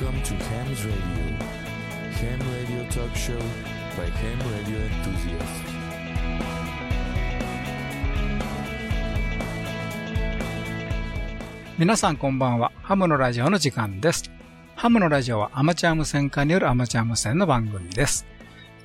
[0.00, 1.36] Welcome to Ham's Radio.
[2.20, 3.36] Ham Radio Talk Show
[3.98, 5.60] by Ham Radio Enthusiasts.
[11.78, 12.72] 皆さんこんばんは。
[12.80, 14.30] ハムのラジオの時間です。
[14.74, 18.24] ハムのラジオはアマチュア無線化によるアマチュア無線の番組です。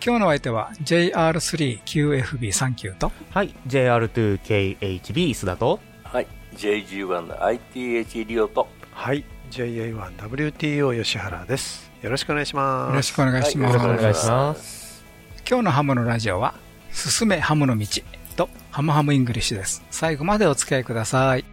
[0.05, 6.27] 今日のお相手は JR3QFB39 とはい、JR2KHB 須田と、はい、
[6.57, 11.91] JG1 の ITH リオと、はい、JA1WTO 吉原です。
[12.01, 12.89] よろしくお願いします。
[12.89, 13.77] よろしくお願いします。
[13.77, 15.05] はいよろしくお願いしますお願いします。
[15.49, 16.55] 今日のハムのラジオは、
[16.91, 17.87] 進めハムの道
[18.35, 19.83] とハマハムイングリッシュです。
[19.91, 21.45] 最後までお付き合いください。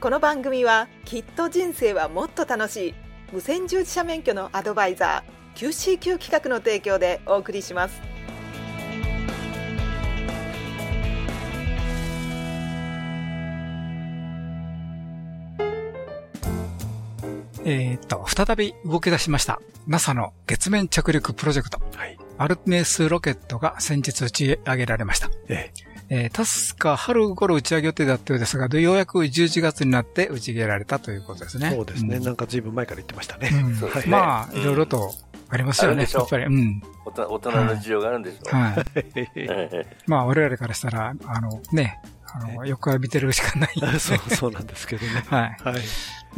[0.00, 2.94] この番組はきっと人生はもっと楽しい
[3.32, 8.00] 無線従事者免許のアドバイザー QCQ 企画の提供でお送りします
[17.64, 19.60] えーっと、再び動き出しました。
[19.86, 21.80] NASA の月面着陸プロジェクト。
[21.96, 22.16] はい。
[22.38, 25.30] アルテネスロケットが先日打ち上げられました。
[25.48, 25.72] え
[26.10, 31.70] えー確か春頃打ち上げ予定だったようですが、ようやく11月になって打ち上げられたということですえね。
[31.70, 33.50] そうですね、んなんか随分前から言ってましたね。
[33.52, 35.12] うんそうですねまあ、うんいろいろと
[35.50, 36.06] ありますよね。
[36.10, 36.82] やっぱり、うん。
[37.04, 38.54] 大人の事情があるんでしょう。
[38.54, 38.84] はい。
[39.16, 42.00] え まあ、我々からしたら、あの、ね、
[42.32, 45.24] あの、よく見てるしかないんで そう、そうなんですけどね。
[45.28, 45.56] はい。
[45.62, 45.82] はい。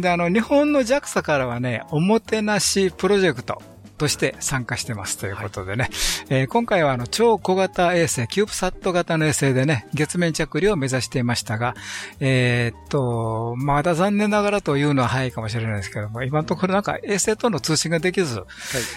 [0.01, 3.63] で、あの、日本の JAXA からはね、おもてなしプロジェクト
[4.01, 5.91] として参加してますということでね、
[6.31, 11.75] えー今回はあの、超小型衛星、キューブサット型の衛星でね、月面着陸を目指していましたが、
[12.19, 18.43] えーっと、まだ残念ながらというのは早いかもしれないですけども、今のところなんか衛星との通信ができず、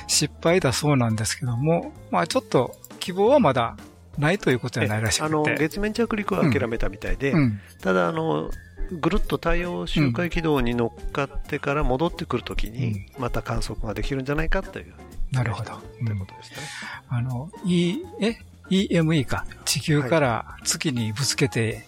[0.07, 3.75] 失敗だそうなんですけども、まあちょっと希望はまだ
[4.17, 5.25] ないということじゃないらしくて。
[5.25, 7.59] あの、月面着陸は諦めたみたいで、うん。
[7.81, 8.52] ただ、あの、
[8.92, 14.94] ぐるっと太陽周回軌道に乗っかってから戻ってくるときに、また観測ができるんじゃないかという。
[15.31, 15.72] なるほど。
[16.06, 16.67] ということでしたね。
[17.09, 18.38] あの、E、え
[18.69, 19.46] ?EME か。
[19.66, 21.85] 地球から月にぶつけて、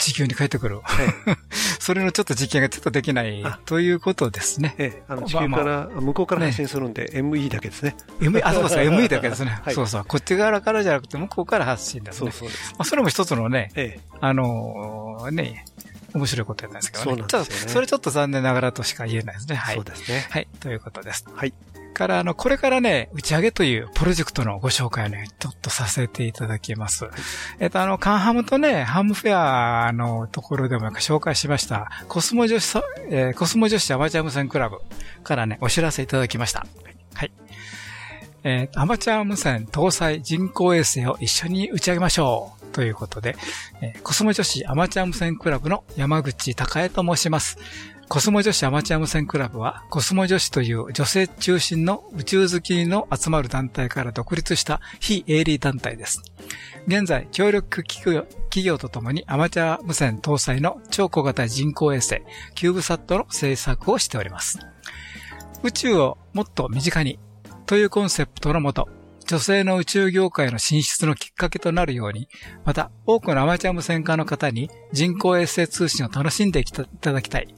[0.00, 0.80] 地球に帰ってくる。
[1.78, 4.74] それのちょっと実験がちょっとできないあということですね。
[4.78, 7.96] ええ、あの地球から、向こうから発信するんで、ME だけですね。
[8.20, 9.60] ME、あ、そうですか、 ME だけですね。
[9.62, 10.04] はいそうそう。
[10.04, 12.30] こっち側からじゃなくて、向こうから発信ですね。
[12.32, 12.58] そうそう。
[12.72, 15.64] まあ、それも一つのね、ええ、あのーね、
[16.14, 17.24] 面白いことやったんですけどね。
[17.28, 19.56] そうそれちょっと残念ながらとしか言えないですね。
[19.56, 19.74] はい。
[19.76, 20.26] そうですね。
[20.30, 21.24] はい、ということです。
[21.34, 21.52] はい。
[21.92, 27.08] から、あの、これからね、打ち上げというプロジェクトのご紹介をね、ちょっとさせていただきます。
[27.58, 32.78] えっと、あの、カンハムとね、ハムフェアのところでも紹介しました、コスモ女子、
[33.10, 34.78] えーコスモ女子アマチュア無線クラブ
[35.22, 36.66] からね、お知らせいただきました。
[37.14, 37.32] はい。
[38.42, 42.60] えーアマチュア無線搭載人工衛星を一緒に打ち上げましょう。
[42.72, 43.36] ということで、
[43.82, 47.58] えーコスモ女子アマチュア無線クラブの山口隆恵と申します。
[48.12, 56.20] コスモ女子アマチュア無線クラブは、コスモ女子という女性中心の宇宙好きの集まる団体から独立した非営利団体です。
[56.88, 58.26] 現在、協力企
[58.64, 62.22] 業とともにアマチュア無線搭載の超小型人工衛星、
[62.56, 64.58] キューブサットの制作をしております。
[65.62, 67.20] 宇宙をもっと身近に
[67.66, 68.88] というコンセプトのもと、
[69.28, 72.28] 女性の宇宙業界の進出のきっかけとなるように、
[72.64, 77.54] また多くのアマチュア無線化の方に人工衛星通信を楽しんでいただきたい。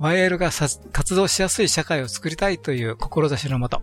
[0.00, 0.50] YL が
[0.92, 3.82] 活動しやすい社会を作りたいという志のもと、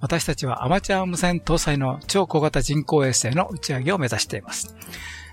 [0.00, 4.76] 私たちはアマチュア無線搭載の超小型人工衛星の打ち上げを目指しています。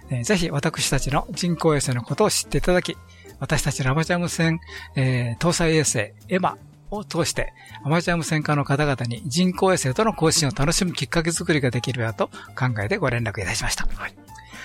[0.09, 2.97] えーぜひ私たちの人工衛星のことを知っていただき、
[3.39, 4.61] 私たちのアマチュア無線、
[4.95, 6.57] えー搭載衛星エマ
[6.91, 7.53] を通して、
[7.83, 12.27] アマチュア無線化の方々に人工衛星との交信を楽しむきっかけ作りができるやと
[12.57, 13.83] 考えてご連絡いたしました。
[13.83, 14.15] ありがとう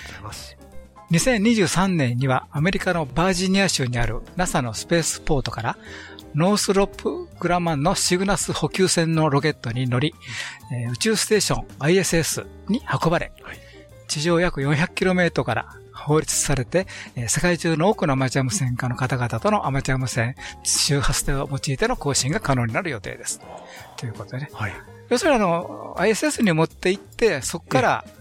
[0.07, 0.56] ございます。
[1.11, 5.79] 2023年にはアメリカのバージニア州にある NASA のスペースポートから
[6.35, 10.15] ノースロップグラマンのシグナス補給船のロケットに乗り、
[10.73, 13.59] えー宇宙ステーション ISS に運ばれ、はい
[14.09, 23.41] 地上約 400km から放出されて、えー世界中の多くのアマチュア無線化の方々とのアマチュア無線周波数を用いての更新が可能になる予定です。
[23.97, 24.51] ということでね。
[24.53, 24.75] はい。
[25.09, 28.16] 要するにあの、ISS に持って行って、そこから、え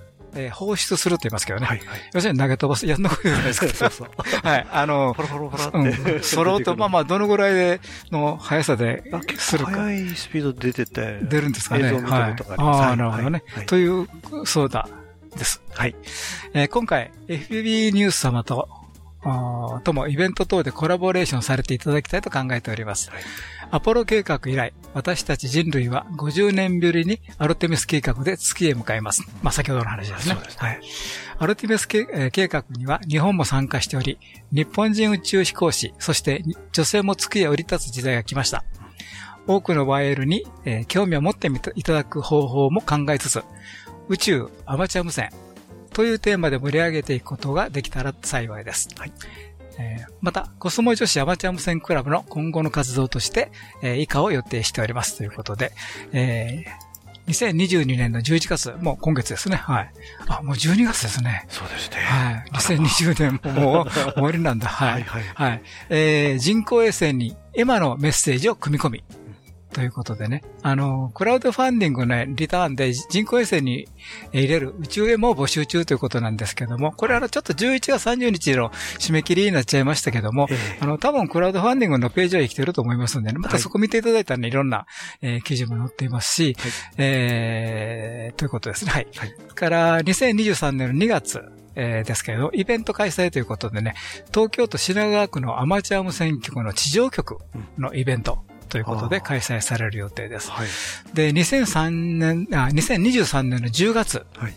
[0.47, 1.65] ー放出すると言いますけどね。
[1.65, 1.77] はい。
[1.79, 1.87] はい。
[2.13, 3.67] 要するに投げ飛ばす、やんなことじゃないですか。
[3.73, 4.09] そうそう。
[4.47, 4.67] はい。
[4.71, 6.17] あのポ、ロポロポロうって。
[6.19, 6.23] ん。
[6.23, 9.03] そろうと、まあまあ、どのぐらいでの速さで
[9.37, 9.71] するか。
[9.71, 11.19] 構速いスピードで出てて。
[11.23, 11.87] 出るんですかね。
[11.87, 13.65] 映像を見たはいことがありますああ、はいなるほどねはい。
[13.65, 14.07] という、
[14.45, 14.87] そうだ、
[15.37, 15.61] です。
[15.73, 15.95] はい。
[16.53, 18.67] えー今回、FBB ニュース様と、
[19.83, 23.09] ともイベント等でコラボレーションされていただきたいと考えております。
[23.09, 23.23] はい
[23.71, 29.23] アポロ計画以来、私たち人類は50年ぶりにアルテミス計画で月へ向かいます。
[29.41, 30.35] まあ、先ほどの話ですね。
[30.35, 30.81] そうですねはい。
[31.39, 34.19] アルテミス計画には日本も参加しており、
[34.51, 38.63] 日本人宇宙飛行士、そして女性も月へ降り立つ時代が来ました。
[39.47, 43.43] 多くの YL に、えー興味を持ってみていただく方法も考えつつ、
[44.07, 45.31] 宇宙アマチュア無線
[45.95, 48.89] というテーマで盛り上げていくことができたら幸いです。
[49.77, 53.51] えーまた、コスモ女子アマチュア無線クラブの今後の活動として、
[53.81, 55.71] えー以下を予定しておりますということで、
[56.11, 56.85] えー
[57.31, 59.55] 2022年の11月、もう今月ですね。
[59.55, 59.91] はい。
[60.27, 61.45] あ、もう12月ですね。
[61.49, 61.97] そうですね。
[61.97, 62.45] はい。
[62.53, 64.67] 2020年ももう終わりなんだ。
[64.67, 65.03] はい。
[65.03, 65.61] はいはい。
[65.89, 69.03] えー人工衛星にエマのメッセージを組み込み。
[69.75, 70.41] ということでね。
[70.61, 73.89] あの、クラウドファンディングのリターンで人工衛星に
[74.31, 78.69] 入れる宇宙エマを募集中ということなんですけども、これあの、ちょっと11月30日の
[78.99, 84.85] 締め切りになっちゃいましたけども、ええあの、多分クラウドファンディングのページは生きてると思いますのでね、またそこ見ていただいたらね、いろんな、
[85.21, 86.55] えー記事も載っていますし、
[86.97, 88.91] えーということですね。
[88.91, 89.07] はい。
[89.11, 91.43] それから、2023年の2月、
[91.75, 93.95] えーですけれど、イベント開催ということでね、
[94.33, 97.39] 東京都品川区のアマチュア無線局の地上局
[97.77, 98.39] のイベント
[98.75, 100.51] ということで開催される予定です。
[100.51, 100.67] はい。
[101.13, 104.53] で、2003年、あ、2023年の10月、はい。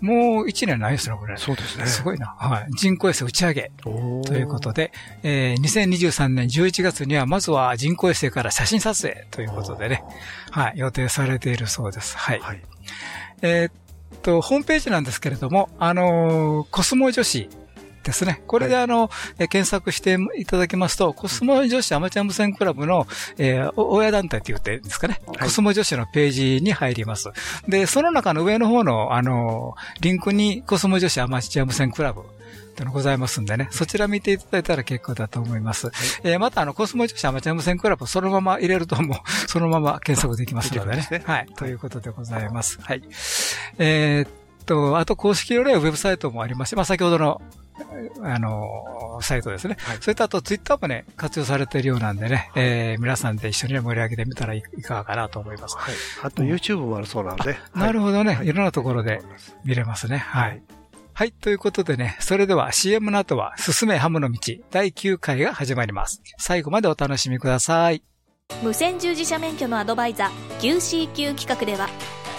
[0.00, 1.36] もう1年ないですね、これ。
[1.36, 1.86] そうですね。
[1.86, 2.28] すごいな。
[2.38, 2.68] はい。
[2.74, 4.92] 人工衛星打ち上げということで、
[5.24, 10.04] えー2023年11月には、まずは人工衛星から写真撮影ということでね、
[10.52, 12.16] はい、予定されているそうです。
[12.16, 12.38] はい。
[12.38, 12.62] はい。
[13.42, 13.72] えーっ
[14.22, 17.50] と、ホームページなんですけれども、あのーコスモ女子
[18.02, 18.42] ですね。
[18.46, 23.06] これであの、えー検索していただきますと、コスモ女子アマチュア無線クラブの、
[23.38, 27.28] えーお親団体って言っていいんですかね、コスモ女子のページに入ります。
[27.68, 32.24] で、その中の上の方の、あのーリンクにコスモ女子アマチュア無線クラブっ
[32.74, 35.90] てのございますんでね、そちら見ていただいたら結構だと思います。
[36.22, 39.18] えーまたあの、コスモ女子アマチュア無線クラブそのまま入れるともう、
[39.48, 41.06] そのまま検索できますのでね。
[41.10, 41.46] でねはい。
[41.56, 42.78] ということでございます。
[42.80, 43.02] はい。
[43.78, 44.30] えーっ
[44.66, 47.42] と、あと公式のね、ウェブサイトもありまして、まあ先ほどの、
[48.22, 49.76] あの、サイトですね。
[50.00, 55.76] それとあとツイッターもね、活用されているようなんでね、えー皆さんで一緒にね盛り上げてみたらいかがかなと思います。
[55.76, 55.94] はい。
[56.22, 57.58] あと YouTube もあるそうなので。
[57.74, 59.22] なるほどね、はいいろんなところで
[59.64, 60.18] 見れますね。
[60.18, 60.62] はい。
[61.12, 61.32] はい。
[61.32, 66.22] ということでね、それでは CM の後は、進めハムの道第9回が始まります。
[66.38, 68.02] 最後までお楽しみください。
[68.62, 71.88] 無線従事者免許のアドバイザー QCQ 企画では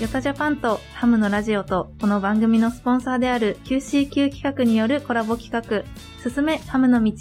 [0.00, 5.84] ヨタジャパンとハムのラジオとこの番組のスポンサーである QCQ 企画によるコラボ企画、
[6.20, 7.12] すすめハムの道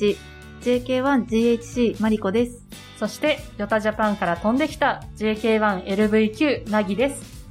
[0.62, 2.66] JK1GHC マリコです。
[2.98, 7.46] そして、ヨタジャパンから飛んできた JK1LVQ ナギです。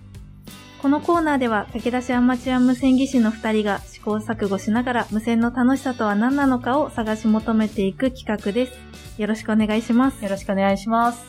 [0.80, 9.20] このコーナーでは駆け出しアマチュア無線技師の2人が試行錯誤しながら無線の楽しさとは何なのかを探し求めていく企画です。
[9.20, 10.24] よろしくお願いします。
[10.24, 11.24] よろしくお願いします。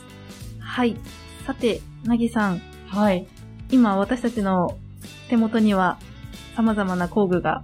[0.58, 0.96] はい。
[1.46, 3.26] さて、なぎさん、はい。
[3.70, 4.76] 今私たちの
[5.28, 5.98] 手元には
[6.56, 7.62] 様々な工具が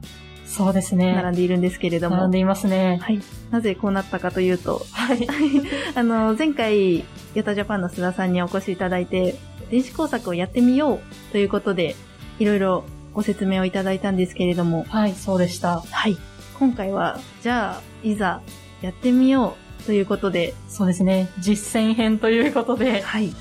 [0.50, 1.14] そうですね。
[1.14, 2.98] 並んでいるんですけれども、並んでいますね。
[3.00, 3.20] はい。
[3.52, 5.28] なぜこうなったかというと、はい。
[5.94, 7.04] あの、前回、
[7.34, 9.36] ヨタジャパンの須田さんにお越しいただいて、
[9.70, 11.94] 電子工作をやってみようということで、
[12.40, 15.82] いろいろご説明をいただいたんですけれども、はい、そうでした。
[15.88, 16.16] はい。
[16.58, 18.40] 今回は、じゃあ、いざ、
[18.82, 21.28] やってみようということで、そうですね。
[21.38, 23.02] 実践編ということで。
[23.02, 23.32] はい。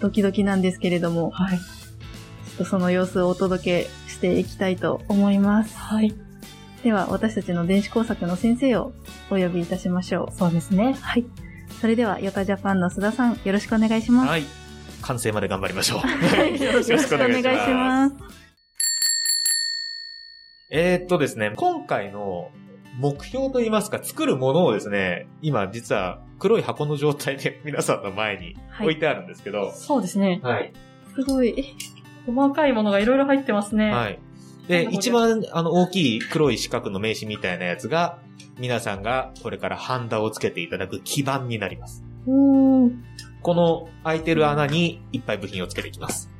[0.00, 1.60] ドキドキなんですけれども、はい。
[2.58, 5.76] とその様子をお届けしていきたいと思います。
[5.76, 6.14] はい。
[6.82, 8.92] では、私たちの電子工作の先生を
[9.30, 10.36] お呼びいたしましょう。
[10.36, 10.94] そうですね。
[11.00, 11.24] はい。
[11.80, 14.28] それでは、ヨタジャパンの須田さん、よろしくお願いします。
[14.28, 14.44] はい。
[15.02, 15.98] 完成まで頑張りましょう。
[16.00, 16.60] はい。
[16.60, 18.14] よろしくお願いします。
[20.70, 22.50] えーっとですね、今回の
[22.98, 30.40] 目標といいますか、作るものをですね、今実は黒い箱の状態で皆さんの前に置いてあるんですけど、そうですね。
[30.42, 30.72] はい。
[31.14, 31.74] すごい。
[32.32, 33.90] 細かいものがいろいろ入ってますね。
[33.90, 34.18] はい。
[34.68, 38.18] で、一番あの大きい黒い四角の名刺みたいなやつが、
[38.58, 42.04] 皆さんがこれからハンダをつけていただく基板になります。
[42.26, 46.30] この開いてる穴にいっぱい部品をつけていきます。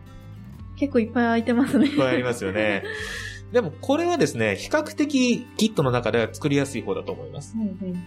[0.77, 1.87] 結構いっぱい空いてますね。
[1.87, 2.83] いっぱいありますよね。
[3.53, 7.57] でもこれはですね、比較的キットの中では作りやすい方だと思います。
[7.57, 8.05] うんうん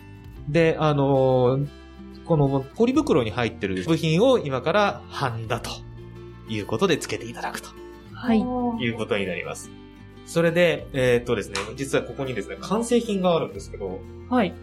[0.49, 1.67] で、あのー
[2.25, 5.69] このポリ袋に入ってる部品を今からハンダと
[6.51, 7.69] いうことでつけていただくと
[8.13, 8.39] はい。
[8.39, 9.71] いうことになります。
[10.25, 14.53] それで、えーっとですね、実はここにですね、完成品があるんですけど、はい。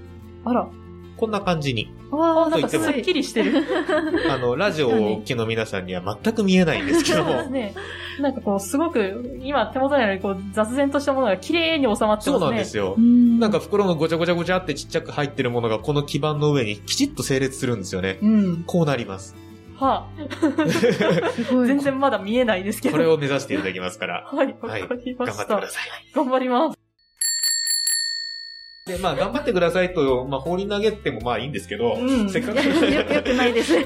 [0.44, 0.68] あら。
[1.16, 1.92] こんな感じに。
[2.12, 3.52] ああ、なんかと言ってもすっきりしてる。
[4.30, 7.74] あの、ラジオをお聞きの皆さんには全く見えないんですけども そうです、ね。
[8.20, 12.50] なんかこう、すごく、今手元にあるこう雑然としたものが綺麗に収まってそうますね。
[12.50, 12.94] なんですよ。
[12.96, 18.18] うんなんか袋がごちゃごちゃごちゃってちっちゃく入ってるものがこの基板の上にきちっと整列するんですよね。
[18.22, 18.64] うん。
[18.66, 19.36] こうなります。
[19.78, 21.66] はあ、い。
[21.66, 22.92] 全然まだ見えないですけど。
[22.92, 25.56] これを目指していただきますから、はい、わはいかりま頑張した。
[25.56, 25.82] ってください。
[26.14, 26.78] 頑張ります。
[28.86, 32.62] で、まあ、頑張ってくださいと、まあ、放り投げてもまあいいんですけど、うんせっかく、よ
[33.02, 33.84] よくないですよ。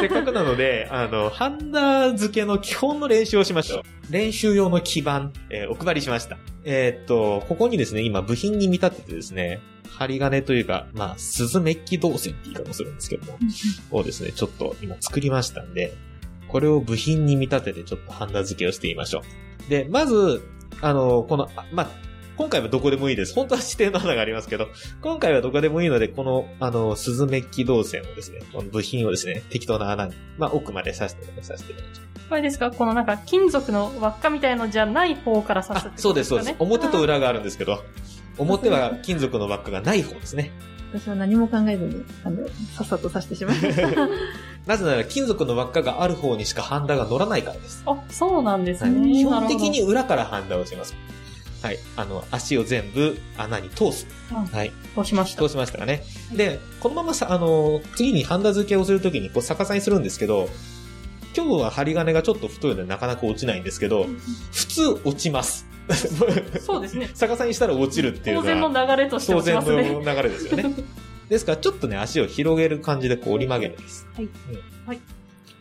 [0.00, 3.82] せっかくなので、あの、ハンダ付けの基本の練習をしましょう。
[4.10, 6.38] 練習用の基板、えーお配りしました。
[6.64, 9.60] えーっと、ここにですね、今部品に見立ててですね、
[9.98, 13.38] 針金というか、まあ、鈴メッキ導線って言い方をするんですけども、
[13.90, 15.94] をですね、ちょっと今作りましたんで、
[16.48, 19.22] これを部品に見立ててちょっとハンダ付けをしてみましょ
[19.66, 19.70] う。
[19.70, 20.42] で、まず、
[20.80, 21.90] あの、この、あまあ、
[22.36, 23.34] 今回はどこでもいいです。
[23.34, 24.68] 本当は指定の穴がありますけど、
[25.02, 32.70] 今回はどこでもいいので、この、あの、鈴メッキ導線をですね、この部品をですね、適当な穴に、まあ、奥まで刺して、刺していただきますこれですか？
[32.70, 36.54] このなんか金属の輪っかみたいのじゃない方から刺すってあこ、そうです、そうです。
[36.60, 37.16] 表と裏。
[37.16, 37.82] 裏があるんですけど、
[38.40, 40.50] 表は金属の輪っかがない方ですね。
[40.92, 44.08] 私は何も考えずに、あの、さっさと刺してしまいました。
[44.66, 47.82] なぜなら金属の輪っかがある方にしかハンダが乗らないからです。
[47.86, 49.12] あ、そうなんですはいね。
[49.12, 50.94] 基本的に裏からハンダをします。
[51.62, 51.78] はい。
[51.96, 54.06] あの、足を全部穴に通す。
[54.32, 54.72] うんはい。
[54.94, 55.48] 通しました通。
[55.48, 56.02] しましたかね。
[56.34, 60.48] で、このままさ、あの、次にハンダ付けをするときにこう逆さにするんですけど、
[61.36, 64.06] 今日は針金がちょっと太いのでなかなか落ちないんですけど、
[64.52, 65.66] 普通落ちます。
[66.60, 67.10] そうですね。
[67.16, 69.94] 逆さにしたら落ちるっていう当然の流れとして当然落ちますね。
[69.94, 70.74] の流れですよね。
[71.28, 74.06] ですから、ちょっとね、足を広げる感じでこう折り曲げるんです。
[74.14, 75.00] はいうんはい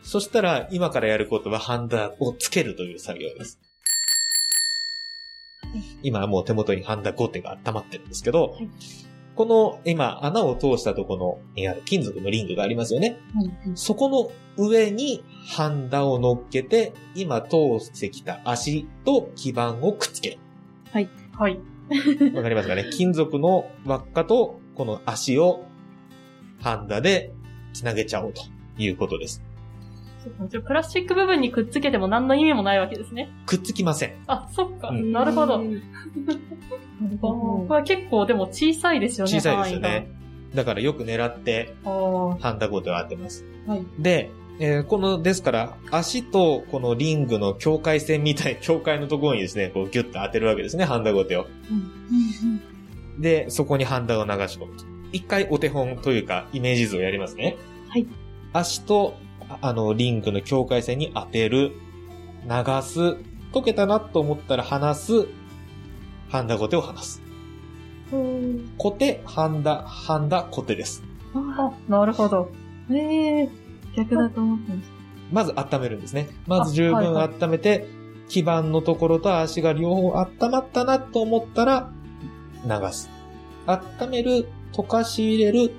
[0.02, 3.60] そしたら、今からやることはハンダをつけるという作業です。
[6.02, 8.70] 今はもう手元にハンダ5手が温まってるんですけど、はい
[9.40, 13.18] この今穴を通したところにある金属のリングがありますよね。
[13.74, 20.38] そこの上にハンダを乗っけて、今通してきた足と基板をくっつける。
[21.38, 21.58] はい。
[22.36, 22.84] わかりますかね？
[22.92, 25.64] 金属の輪っかとこの足を
[26.60, 27.32] ハンダで
[27.72, 28.42] 繋げちゃおうと
[28.78, 29.42] いうことです。
[30.48, 33.30] じゃあプラスチック部分にくっつけても何の意味もないわけですね。
[33.46, 34.14] くっつきません。
[34.28, 34.90] あ、そっか。
[34.90, 35.62] うんなるほど。
[37.22, 39.32] これは結構でも小さいですよね。
[39.34, 40.12] 小さいですよね。
[40.54, 43.46] だからよく狙ってハンダゴテを当てます。
[43.68, 43.72] あ。
[43.72, 43.86] はい。
[44.00, 51.48] で、えーこの、ですから、足とこのリングの境界線みたい、 境界のところにですね、こうギュッと当てるわけですね、ハンダゴテを。
[53.18, 54.84] で、そこにハンダを流し込むと。
[55.12, 57.58] 一回お手本というか、イメージ図をやりますね。
[57.88, 58.08] はい。
[58.52, 59.16] 足と、
[59.50, 61.74] ああの、リングの境界線に当てる、
[62.46, 62.52] 流
[62.82, 63.18] す、
[63.52, 65.28] 溶けたなと思ったら離す、
[66.30, 67.22] ハンダゴテを離す。
[68.78, 71.04] コテ、ハンダ、ハンダ、コテです。
[71.34, 72.52] あ、なるほど。
[72.92, 73.50] ええ
[73.96, 74.90] 逆だと思ってまし
[75.32, 76.28] まず温めるんですね。
[76.48, 77.88] まず十分あはいは温めて、
[78.30, 81.92] 基板のところと足が両方温まったなと思ったら、
[82.66, 83.10] 流す。
[83.68, 85.72] 温める、溶かし入れる。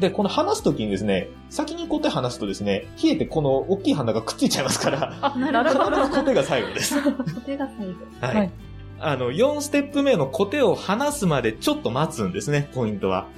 [0.00, 5.96] で、この離すときにですね、先にコテ離すとですね、冷えてこの大きい花がくっついちゃいますから、あ、なるほど。
[5.96, 7.02] 必ずコテが最後です。
[7.02, 7.12] た。
[7.12, 7.94] 固定が最後。
[8.20, 8.36] はい。
[8.36, 8.52] はい
[9.00, 13.28] あの、4ステップ目のコテを離すまでちょっと待つんですね、ポイントは。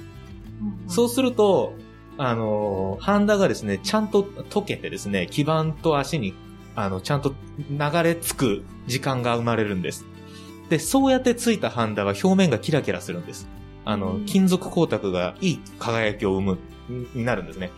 [0.87, 1.73] そうすると、
[2.17, 6.33] あのーハンダがですね、ちゃんと溶けてですね、基板と足に、
[6.75, 7.33] あの、ちゃんと
[7.69, 10.05] 流れ着く時間が生まれるんです。
[10.69, 13.47] で、そうやってついたハンダは表面がキラキラするんです。
[13.85, 16.57] あの、金属光沢がいい輝きを生む、
[17.13, 17.71] になるんですね。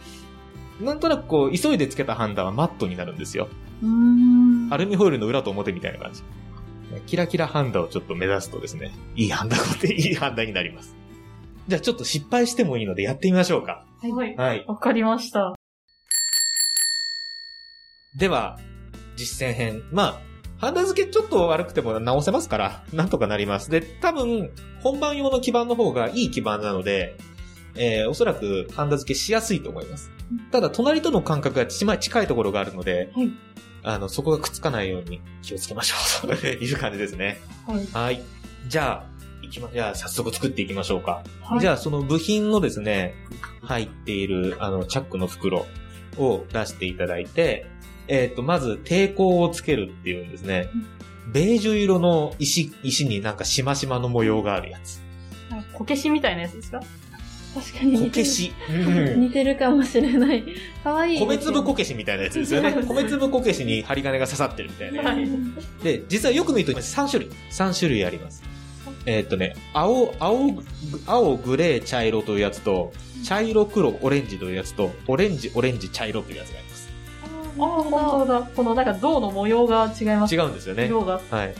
[0.83, 3.47] なんとなくこう、急いでつけたハンダはマットになるんですよ。
[4.71, 6.23] アルミホイルの裏と表みたいな感じ。
[7.05, 10.95] キラキラハンダをちょっと目指すとですね、いいハンダっていいハンダになります。
[11.67, 13.85] じゃあちょっと失敗してもいいのでやってみましょうか。
[14.01, 14.35] はい。
[14.35, 14.65] はい。
[14.67, 15.55] わかりました。
[18.15, 18.59] では、
[19.15, 19.81] 実践編。
[19.91, 20.21] まあ、
[20.57, 23.69] ハンダ付けちょっと悪くても直せますから、なんとかなります。
[23.69, 27.15] で、多分、本番用の基板の方がいい基板なので、
[27.75, 30.11] えー、おそらくハンダ付けしやすいと思います。
[30.51, 33.31] ただ、隣との間隔が近い近いところがあるので、はい
[33.83, 37.41] あの、そこがくっつかないように気をつけましょう という感じですね。
[37.67, 37.87] はい。
[37.93, 38.21] はい。
[38.67, 41.21] じゃあ、いきま、じゃあ早速作っていきましょうか。
[41.41, 43.13] はいじゃあその部品のですね、
[43.61, 45.65] 入っているあのチャックの袋
[46.17, 47.65] を出していただいて、
[48.07, 50.69] えっ、と、まず抵抗をつけるっていうんですね。
[51.31, 55.01] ベージュ色の石、石になんかしましまの模様があるやつ。
[55.73, 56.81] こけしみたいなやつですか？
[57.53, 58.53] 確かにこけし。
[58.69, 58.73] う
[59.17, 60.43] ん似てるかもしれない。
[60.83, 61.19] かわいい。
[61.19, 62.75] 米粒こけしみたいなやつですよね。
[62.87, 65.11] 米粒こけしに針金が刺さってるみたいな。
[65.11, 65.27] はい。
[65.83, 67.31] で、実はよく見ると3種類。
[67.51, 68.43] 3種類あります。
[69.05, 70.63] えーっとね、青、青、
[71.05, 72.93] 青、グレー、茶色というやつと、
[73.23, 76.89] 茶色、黒、オレンジというやつと、オレンジ、オレンジ、茶色というやつがあります。
[77.59, 78.49] ああ、本当だ。
[78.55, 80.35] このなんか銅の模様が違います。
[80.35, 80.85] 違うんですよね。
[80.85, 81.21] 色が。
[81.29, 81.47] はい。
[81.49, 81.53] で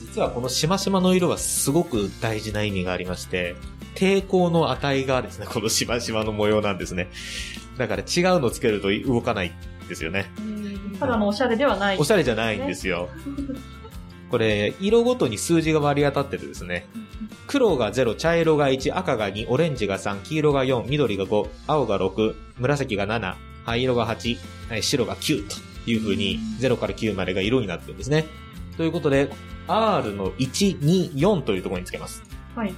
[0.00, 3.54] 実はこのしましまの色はすごく大事な意味がありまして、
[3.98, 7.08] 抵抗の値がですね、 このしましまの模様なんですね。
[7.76, 9.52] だから違うのつけると動かない
[9.84, 10.30] んですよね。
[11.00, 11.98] ただのおしゃれではない。
[11.98, 13.08] おしゃれじゃないんですよ。
[14.30, 16.86] これ、色ごとに数字が割り当たっててですね、
[17.46, 24.38] 黒が0、茶色が1、赤が2、オレンジが3、黄色が4、緑が5、青が6、紫が7、灰色が8、
[24.68, 28.26] はい白が9という風に0から9までが色になってるんですね。
[28.76, 29.30] ということで、
[29.66, 32.27] R の1、2、4というところにつけます。
[32.58, 32.74] はい。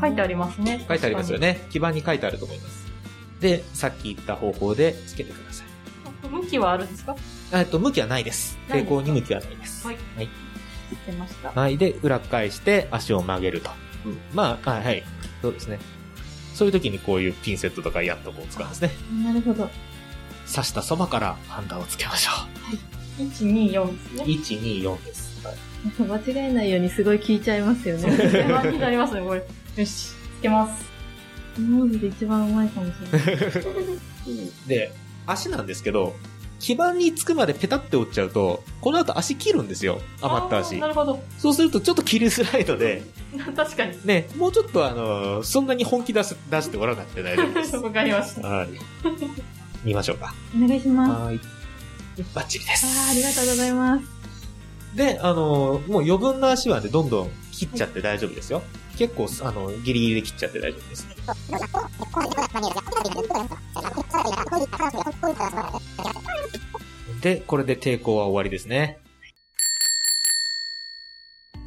[0.00, 0.84] 書いてありますね。
[0.88, 1.64] 書いてありますよね。
[1.70, 2.82] 基板に書いてあると思います。
[3.40, 6.28] で、さっき言った方法でつけてください。
[6.28, 7.14] 向きはあるんですか？
[7.52, 8.58] えっと、向きはないです。
[8.68, 9.86] 抵抗に向きはないです。
[9.86, 9.96] はい。
[10.16, 10.26] はい。
[10.26, 10.28] 知
[10.94, 11.52] ってました。
[11.52, 11.78] はい。
[11.78, 13.70] で、裏返して足を曲げると。
[14.34, 15.04] まあ、はい、はい。
[15.42, 15.78] そうですね。
[16.54, 18.90] そういう時にこういうピンセットとかヤットボを使うんですね。
[19.24, 19.70] なるほど。
[20.52, 22.30] 刺したそばからハンダをつけましょ
[23.18, 24.16] 1、2、4ですう。
[24.18, 24.24] ね。
[24.24, 25.31] 1、2、4です。
[25.44, 25.54] は
[26.18, 28.10] い間違えないようにすごい聞いちゃいますよね。
[28.10, 29.40] 不安になりますね、これ。
[29.76, 30.84] よし、つけます。
[31.58, 33.38] 今までで一番うまいかもしれない。
[34.66, 34.92] で、
[35.26, 36.14] 足なんですけど、
[36.62, 40.00] 基板につくまでペタって折っちゃうと、この後足切るんですよ。
[40.20, 40.86] 余った足な。
[40.86, 41.20] るほど。
[41.36, 43.02] そうするとちょっと切りづらいので、
[43.56, 43.98] 確かに。
[44.04, 47.76] ね、もうちょっとあのそんなに本気出す出しておらなくて大丈夫です。
[47.76, 48.46] わかりました。
[48.46, 48.68] はい。
[49.84, 50.32] 見ましょうか。
[50.56, 51.22] お願いします。
[51.24, 51.40] はい。
[52.32, 52.86] バッチリです。
[52.86, 54.21] あーありがとうございます。
[54.94, 58.62] で、あのもう余分な足はね、どんどん切っちゃって大丈夫ですよ。
[58.96, 61.08] 結構、あの、ギリギリで切っちゃって大丈夫です。
[67.22, 68.98] で、これで抵抗は終わりですね。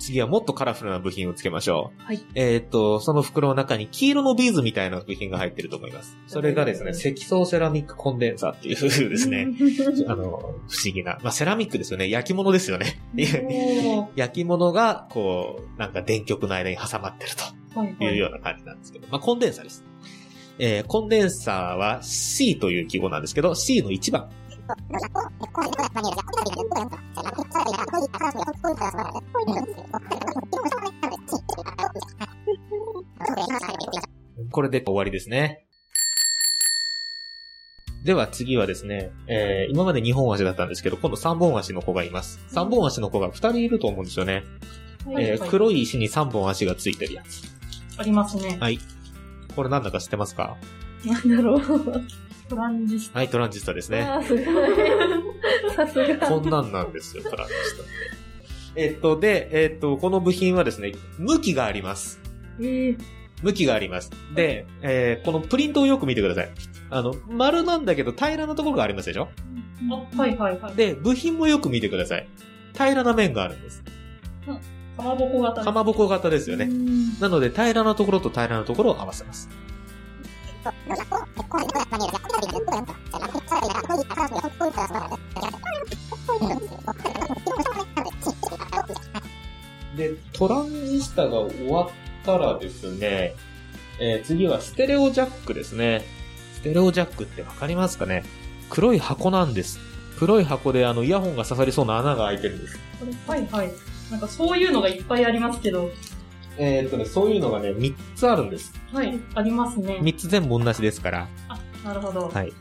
[0.05, 2.03] 次はもっとカラフルな部品をつけましょう。
[2.03, 2.23] はい。
[2.35, 6.15] えーっと、その袋の中に黄色のビーズみたいな部品が入ってると思います。
[6.27, 9.47] それがですね、積層セラミックコンデンサーっていうですね、
[10.07, 10.59] あの、不思
[10.93, 12.07] 議な、まあ、セラミックですよね。
[12.07, 13.01] 焼き物ですよね。
[14.15, 17.31] 焼き物が、こう、なんか電極の間に挟まってる。
[17.75, 19.83] というような感じなんですけど、まあ、コンデンサーです。
[20.59, 24.29] えーコンデンサーは C という記号なんですけど、C の1番。
[34.51, 35.61] これで終わりですね。
[38.03, 42.39] では次はですね、えー今まで2本足だったんですけど、今度3本足の子がいます。
[42.51, 44.43] 3本足の子が2人いると思うんですよね。
[45.05, 47.43] はいえー黒い石に3本足がついてるやつ。
[47.97, 48.57] ありますね。
[48.59, 48.79] はい。
[49.55, 50.57] これなんだか知ってますか？
[51.05, 51.61] なんだろう。
[52.49, 53.19] トランジスタ。
[53.19, 54.01] はい、トランジスタですね。
[54.03, 54.45] あーすごい。
[55.75, 56.27] さすが。
[56.27, 57.91] こんなんなんですよ、トランジスタって。
[58.75, 62.19] えっと、で、えっと、この部品はですね、向きがあります。
[62.59, 62.97] えー、
[63.41, 64.11] 向きがあります。
[64.35, 66.49] で、えーこのプリントをよく見てください。
[66.91, 69.29] あの、丸なんだけど平らなところがありますでしょ？
[69.91, 70.75] あ、はいはいはい。
[70.75, 72.27] で、部品もよく見てください。
[72.73, 73.83] 平らな面があるんです。
[74.97, 75.63] かまぼこ型。
[75.63, 76.69] かまぼこ型ですよね。
[77.19, 79.49] なので、平らなところと平らなところを合わせます。
[89.95, 91.89] で、トランジスタが終わっ
[92.25, 93.35] たらですね、
[93.99, 96.03] えー次はステレオジャックですね。
[96.55, 98.23] ステレオジャックってわかりますかね？
[98.69, 99.79] 黒い箱なんです。
[100.17, 102.79] 黒い箱であのイヤホンが刺さりそうな穴が開いてるんです。
[103.27, 103.71] はいはい。
[104.11, 105.89] なんかそういうのがいっぱいありますけど、
[106.57, 108.73] えーっとね、そういうのがね、3つあるんです。
[108.93, 109.99] はい、ありますね。
[110.01, 111.27] 3つ全部同じですから。
[111.49, 112.29] あ、なるほど。
[112.29, 112.53] はい。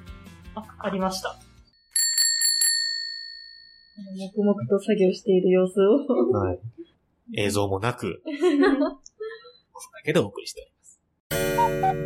[0.55, 1.37] あ、ありました。
[4.17, 6.07] 黙々と作業している様子を。
[6.39, 6.59] はい。
[7.37, 8.31] 映像もなく、だ
[10.05, 12.05] けでお送りしております。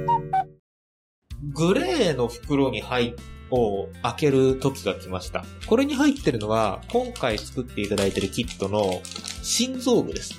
[1.54, 3.14] グレーの袋に入っ
[3.50, 5.44] を開ける時が来ました。
[5.66, 9.00] これに入ってるのは、今回作っていただいてるキットの
[9.48, 10.38] 心臓部です。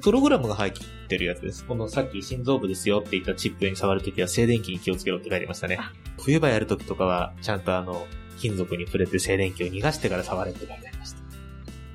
[0.00, 0.72] プログラムが入っ
[1.06, 1.66] てるやつです。
[1.66, 5.78] このさっき心臓部ですよって言ったチップに触るときは静電気に気をつけろって書いてましたね。
[6.18, 8.06] 冬場やるときとかは、ちゃんとあの、
[8.38, 11.18] 金属に触れて静電気を逃がしてから触れって書いてありました。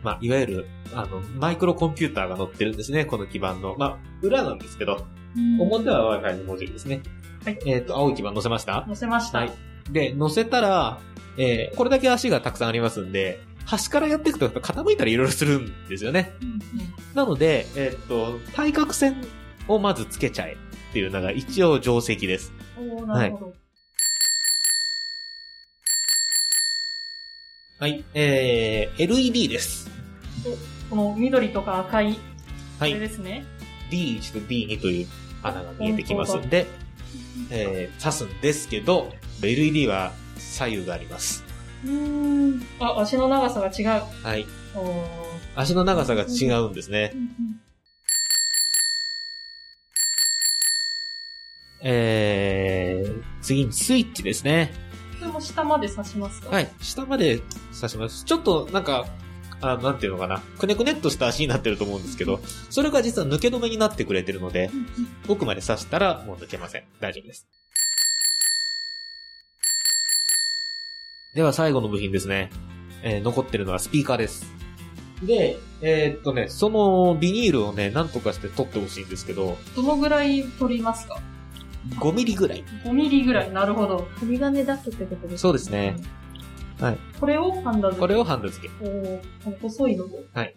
[0.03, 3.75] まあ、いわゆる、あの、マイクロコンピューターが載ってるんですね、この基板の。
[3.75, 5.07] まあ、裏なんですけど、
[5.59, 7.01] 表は Wi-Fi のモジュールですね。
[7.43, 7.57] はい。
[7.65, 8.83] えっ、と、青い基板載せました？
[8.85, 9.39] 載せました。
[9.39, 9.51] はい。
[9.91, 10.99] で、乗せたら、
[11.35, 16.31] えーこれだけ足がたくさんありますんで、端からやっていくと傾いたりいろいろするんですよね。
[17.13, 19.15] なので、えーっと、対角線
[19.67, 22.51] をまずつけちゃえっていうのが一応定石です。
[22.77, 23.53] おー、なるほど。
[27.79, 28.03] はい。
[28.13, 29.89] えー、LED です。
[30.89, 32.17] この緑とか赤い、
[32.79, 32.93] はい。
[32.93, 33.45] これですね。
[33.89, 35.07] D1 と D2 という
[35.43, 36.65] 穴が見えてきますんで、
[37.49, 41.43] えー、刺すんですけど、LED は左右があります。
[41.85, 42.61] うーん。
[42.79, 44.03] あ、足の長さが違う。
[44.23, 44.45] はい。
[44.75, 45.23] おー
[45.55, 47.13] 足の長さが違うんですね。
[51.81, 54.71] えー、次にスイッチですね。
[55.19, 56.49] これも下まで刺しますか？
[56.49, 56.71] はい。
[56.81, 57.41] 下まで
[57.75, 58.23] 刺します。
[58.23, 59.05] ちょっとなんか、
[59.61, 60.39] あなんていうのかな。
[60.39, 64.71] くねくねっとした足になってると思うんですけど、それが実は抜け止めになってくれてるので、
[65.27, 66.83] 奥まで刺したらもう抜けません。
[66.99, 67.47] 大丈夫です。
[71.33, 72.51] では最後の部品ですね。
[73.01, 74.45] えー残ってるのはスピーカーです。
[75.23, 81.19] で、えーっとね、そのビニールをね、なんとかして取ってほしいんですけど、どのぐらい取りますか
[81.99, 82.63] ？5ミリぐらい。
[82.83, 83.51] ?5 ミリぐらい？
[83.51, 84.07] なるほど。
[84.19, 85.95] 針金出すってことですかそうですね。
[86.79, 86.97] はい。
[87.19, 87.99] これをハンダ付け。
[87.99, 88.73] これをハンダ付け。
[89.45, 90.09] お細いのを？
[90.33, 90.55] はい。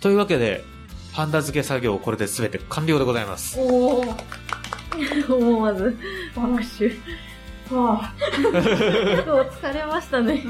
[0.00, 0.62] というわけで、
[1.12, 3.60] ハンダ付け作業これで全て完了でございます。
[3.60, 4.45] おー。
[5.28, 5.96] 思わず、
[6.34, 6.96] 拍手。
[7.74, 10.40] わ結構疲れましたね。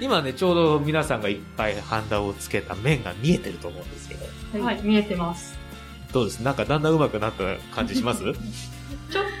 [0.00, 4.24] 今ね、ちょうど皆さんがいっぱいハンダをつけた面が見えてると思うんですけど、
[4.56, 4.58] あ。
[4.64, 5.58] はい、見えてます。
[6.12, 6.40] どうです？
[6.40, 8.22] なんかだんだん上手くなった感じします？
[8.22, 8.34] ちょっ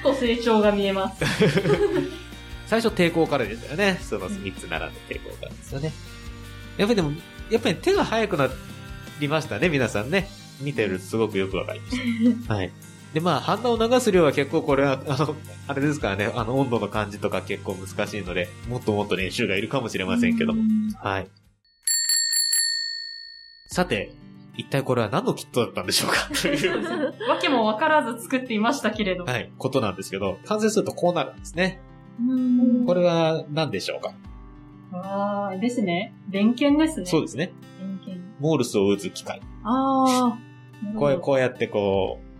[0.02, 1.24] と成長が見えます。
[2.66, 3.98] 最初抵抗からですよね。
[4.02, 5.92] その3つ並んで抵抗からですよね。
[6.76, 7.12] やっぱりでも、
[7.50, 8.48] やっぱり手が速くな
[9.20, 10.28] りましたね、皆さんね。
[10.60, 12.54] 見てるとすごくよくわかりました。
[12.56, 12.72] はい。
[13.14, 15.34] で、まあ、ハンダを流す量は結構これは、あの、
[15.68, 20.54] あれですからね、あの、温度の感じとか結構難しいので、もっともっと練習がいるかもしれませんけど。
[21.02, 21.28] はい。
[23.66, 24.12] さて、
[24.56, 26.16] 一体これは何のキットだったんでしょうか？
[27.32, 29.24] わけもわからず作っていましたけれど。
[29.24, 31.80] はい、ことなんですけど、完成するとこうなるんですね。
[32.20, 34.12] うんこれは何でしょうか？
[34.92, 36.14] あー、ですね。
[36.28, 37.06] 電源ですね。
[37.06, 37.52] そうですね。
[37.78, 38.22] 電源。
[38.40, 39.40] モールスを打つ機械。
[39.64, 40.38] あ
[40.98, 42.31] こうこうやってこう、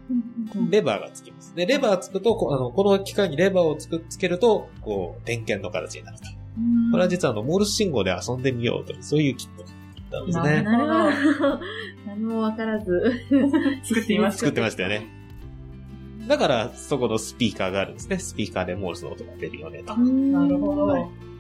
[0.71, 1.55] レバーがつきます。
[1.55, 6.25] で、レバーつくと、こあのこの機械にレバーをつくつけると、こう、電源の形になると。
[6.91, 9.51] これは実はあの、モールス信号で遊んでみようという、そういうキッ
[10.11, 10.45] トなんですあ。
[10.45, 10.63] ね。
[10.63, 11.61] なるほど。
[12.07, 13.13] 何もわからず。
[13.85, 14.39] 作っていました。
[14.39, 15.07] 作ってましたよね。
[16.29, 18.19] だから、そこのスピーカーがあるんですね。
[18.19, 19.97] スピーカーでモールスの音が出るよねと。
[19.97, 20.87] なるほど。
[20.87, 21.33] はい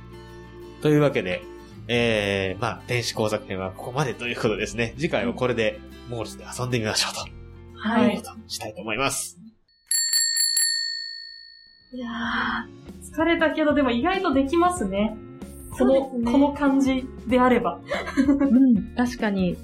[0.82, 1.42] というわけで、
[1.88, 4.94] えー、まあ、電子工作編はここまでということですね。
[4.96, 5.78] 次回はこれで、
[6.10, 7.41] モールスで遊んでみましょうと。
[7.82, 9.38] はいしたいと思います。
[11.92, 12.08] いや
[13.12, 15.16] 疲れたけど、でも意外とできますね。
[15.76, 17.80] この、この感じであれば。
[18.16, 19.56] ーうん、確かに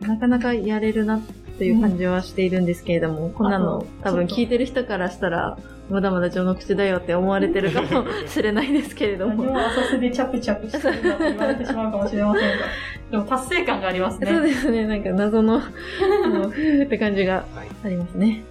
[0.00, 1.20] なかなかやれるなっ
[1.58, 9.44] ていう感じはしているんですけれども、こんなの多分聞いてる人からしたら、まだまだ序の口だよって思われてるかもしれないですけれども。
[9.44, 12.66] 何も浅瀬でチャプチャプしてるなって言われてしまうかもしれませんが。
[13.10, 14.26] でも達成感がありますね。
[14.26, 15.60] そうですね、なんか謎の、
[16.28, 17.68] もうふーって感じがはい。
[17.84, 18.42] ありますね。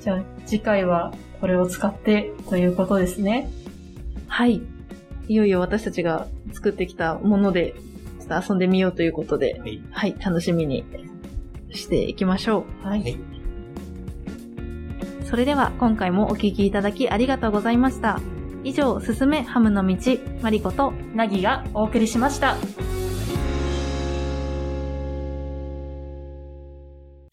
[0.00, 3.50] じゃあ次回はこれを使ってということですね。
[4.28, 4.60] はい。
[5.28, 7.74] いよいよ私たちが作ってきたもので、
[8.20, 9.82] ちょっと遊んでみようということで、はい。
[9.90, 10.84] はい、楽しみに
[11.70, 12.86] していきましょう。
[12.86, 13.00] はい。
[13.02, 13.18] はい
[15.28, 18.18] それでは今回もお聞きいただきありがとうございました。
[18.64, 22.56] 以上、すすめハムの道、マリコと、なぎがお送りしました。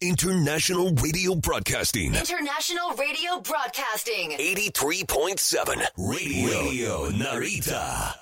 [0.01, 2.13] International Radio Broadcasting.
[2.15, 4.31] International Radio Broadcasting.
[4.37, 8.13] 83.7 Radio, Narita.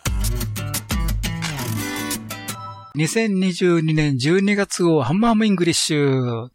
[2.95, 6.49] 2022年12月号ハンマーハムイングリッシュ。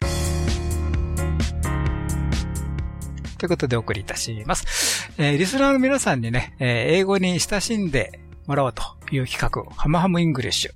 [3.38, 5.10] ということでお送りいたします。
[5.18, 8.82] えーリスナーの皆さんにね、えー英語に親しんでもらおうと
[9.14, 10.72] いう企画、ハマハムイングリッシュ。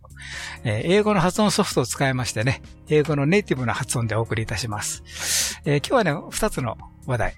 [0.64, 5.60] えー英語の発音ソフトを使いましてね、英語のネイティブな発音でお送りいたします。
[5.64, 7.34] えー今日はね、二つの話題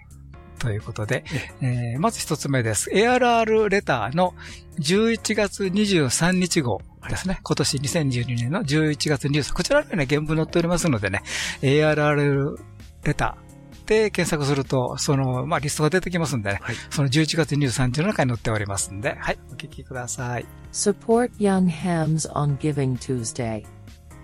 [0.58, 1.24] ということで、
[1.60, 2.90] えーまず一つ目です。
[2.90, 4.34] ARR レターの
[4.78, 7.38] 11月23日号ですね。
[7.42, 11.22] 今年2012年の11月23こちらにね、原文載っておりますのでね、
[11.62, 12.56] ARR
[13.04, 13.43] レター
[13.85, 16.59] で検索すると、その、まあ、リストが出てきますんでね、
[16.91, 20.45] その11月23日の中に載っておりますんで、はい、お聞きください。
[20.71, 23.65] Support young hams on Giving Tuesday.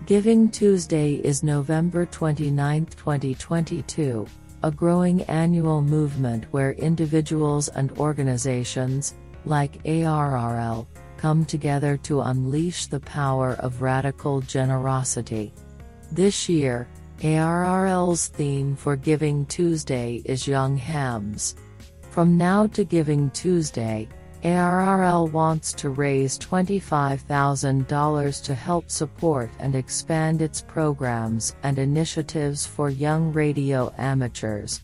[0.06, 4.24] Giving Tuesday is November 29, 2022,
[4.62, 9.14] a growing annual movement where individuals and organizations,
[9.46, 15.52] like ARRL, come together to unleash the power of radical generosity.
[16.12, 16.86] This year,
[17.21, 21.55] ARRL's theme for Giving Tuesday is Young Hams.
[22.09, 24.09] From now to Giving Tuesday,
[24.43, 32.89] ARRL wants to raise $25,000 to help support and expand its programs and initiatives for
[32.89, 34.81] young radio amateurs.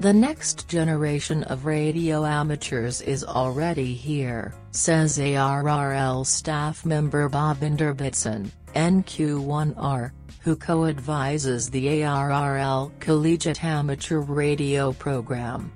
[0.00, 8.50] The next generation of radio amateurs is already here, says ARRL staff member Bob Bitson,
[8.74, 15.70] NQ1R, who co-advises the ARRL Collegiate Amateur Radio program.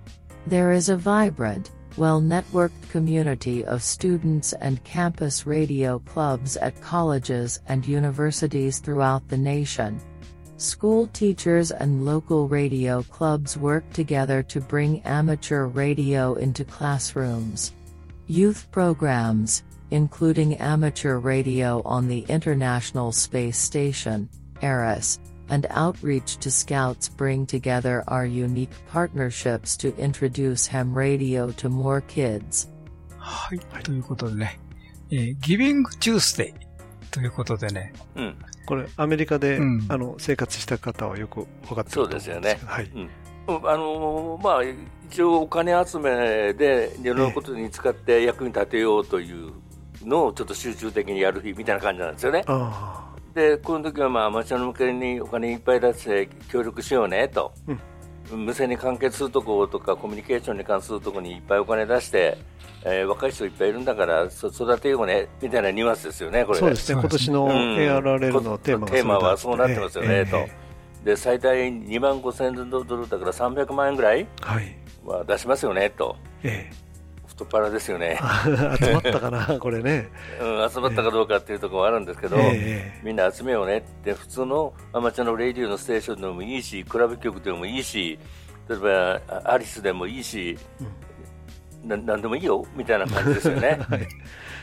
[0.47, 7.87] There is a vibrant, well-networked community of students and campus radio clubs at colleges and
[7.87, 10.01] universities throughout the nation.
[10.57, 17.73] School teachers and local radio clubs work together to bring amateur radio into classrooms.
[18.29, 24.29] Youth programs, including amateur radio on the International Space Station,
[24.65, 31.69] ERIS, and outreach to scouts bring together our unique partnerships to introduce ham radio to
[31.69, 32.69] more kids.
[33.19, 33.59] はい。
[33.83, 34.61] ということでね、
[35.11, 36.55] えー、Giving Tuesday
[37.11, 37.93] ということでね。
[38.17, 38.37] うん。
[38.67, 42.59] これ、アメリカで、うんあの、生活した方はよく分かってるとそう思うんですよね。
[42.67, 42.91] はい。
[42.95, 43.11] うん
[43.47, 44.63] あのまあ、
[45.11, 49.53] 一応お金集めでいろんなことに使って役に立てようという
[50.03, 52.43] のをちょっと集中的にやる日みたいな感じなんですよね。
[52.47, 57.53] あで、この時はまあアマチュアの向けにお金いっぱい出して協力しようねと。
[58.31, 62.39] 無線に関係するところとかコミュニケーションに関するところにいっぱいお金出して、
[62.85, 66.59] えー若い人いっぱいいるんだからそ育てようねみたいなニュアンスですよね、これ。
[66.59, 67.01] そうですね。
[67.01, 70.47] 今年の ARRL のテーマがテーマはそうなってますよね、ええと。
[71.05, 74.77] で最大2万5000ドルだから300万円ぐらいはい。
[75.05, 76.71] は出しますよねと、え
[77.37, 78.19] 太っ腹ですよね
[78.81, 80.09] 集まったかな これね。
[80.41, 88.19] うん、集まったかどうかっていうところはあるんですけど、えみんな集めようねって普通のアマチュアのレディオのステーションでもいいしクラブ局でもいいし
[88.69, 90.57] 例えばあアリスでもいいし、
[91.85, 93.79] ななんでもいいよみたいな感じですよね。
[93.89, 94.09] はい。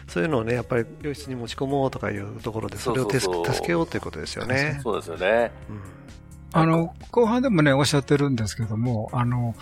[0.07, 4.79] そういうのをね、やっぱり病室に持ち込もうとかいうところで、それを手そうそうそう助けようということですよね。
[4.81, 5.51] そうですよね。
[6.53, 9.55] あの、後半でもね、おっしゃってるんですけども、あの、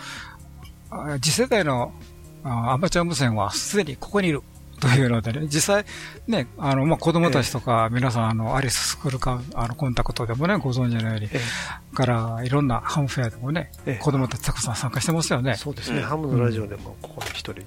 [0.90, 2.10] あ次世代のあ
[2.44, 4.42] アマチュア無線はすでにここにいる。
[4.80, 5.84] というのでね、実際、
[6.26, 11.28] ね、あの、まあ、子供たちとか、皆さん、あの、アリススクールか、あの、コンタクトでもね、ご存知のように、
[11.94, 15.54] から、いろんなハムフェアでもね、子供たちたくさん参加してますよね。
[15.54, 17.62] そうですね、ハムのラジオでも、ここに一人、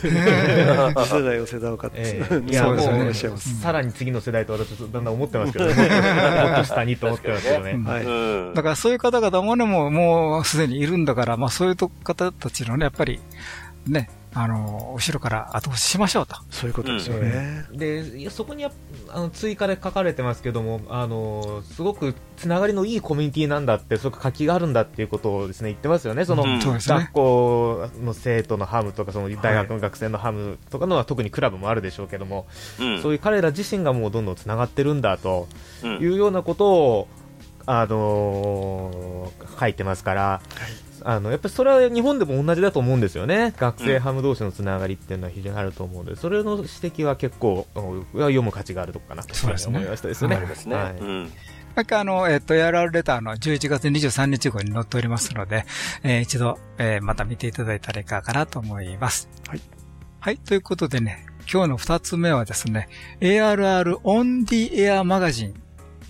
[0.00, 2.38] 次 世代を世代をかって、ええ。
[2.48, 2.78] いや、もう、
[3.38, 5.74] さらに次の世代と私、だんだん思ってますけどね。
[6.46, 7.72] もっと下にと思ってますけどね。
[7.72, 8.54] うん。
[8.54, 13.20] だからそういう方々もね、もう、もうすでにいるんだから、まあそういう方たちのね、やっぱり、
[13.86, 16.36] ね、あの、後ろから後押ししましょうと。
[16.50, 17.64] そういうことですよね。
[17.72, 18.70] でいやそこにあ
[19.08, 26.60] の追加で書かれてますけども、あのすごくつながりのいいコミュニティなんだって、すごく活気があるんだっていうことをですね言ってますよね、その、うん。
[26.60, 32.46] 学校の生徒のハムとか、その大学の学生のハムとかのは、特にクラブもあるでしょうけども、
[32.80, 33.02] うん。
[33.02, 35.48] そういう彼ら自身がもうどんどんつながってるんだと
[35.82, 35.92] うん。
[35.98, 37.08] いうようなことを、
[37.64, 40.42] あの書いてますから。
[41.04, 49.22] あのやっぱりそれは日本でも同じだと思うんですよね、学生ハム同士のつながりっていうのは非常にあると思うので、それの指摘は結構、うん読む価値があるとこかな。
[49.24, 49.78] とそうですね。
[49.78, 50.36] 思いましたですね。
[51.74, 55.64] なんかあの、えっ、と、ARR レターの11月23日号に載っておりますので、
[56.02, 59.28] えー一度、えーまた見ていただいたらいかがかなと思います。
[59.48, 59.60] はい。
[60.20, 62.88] はい、ということでね、今日の二つ目はですね、
[63.20, 65.54] ARR On the Air マガジン、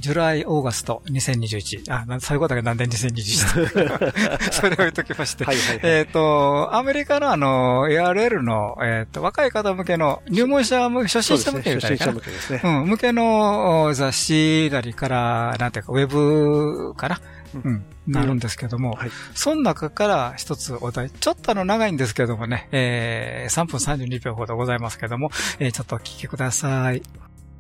[0.03, 1.85] ジュライ・オーガスト2021。
[1.95, 5.45] あ、なそういうことがなんで2021 それを言っときまして。
[5.45, 11.97] はいはいはいえっ、と、アメリカのあの、ARL の、えっ、と、若い方向けの、入門者向け、初心者向けみたいな。
[11.99, 17.21] 初心者向けですねうん、向けのお雑誌なりから、なんていうか、ウェブかな。
[17.55, 18.99] うん、なるんですけども、
[19.35, 27.03] その中から一つお題、ちょっとあの長いんですけどもね、えー、3分32秒ほどございますけども、えー、ちょっとお聞きください。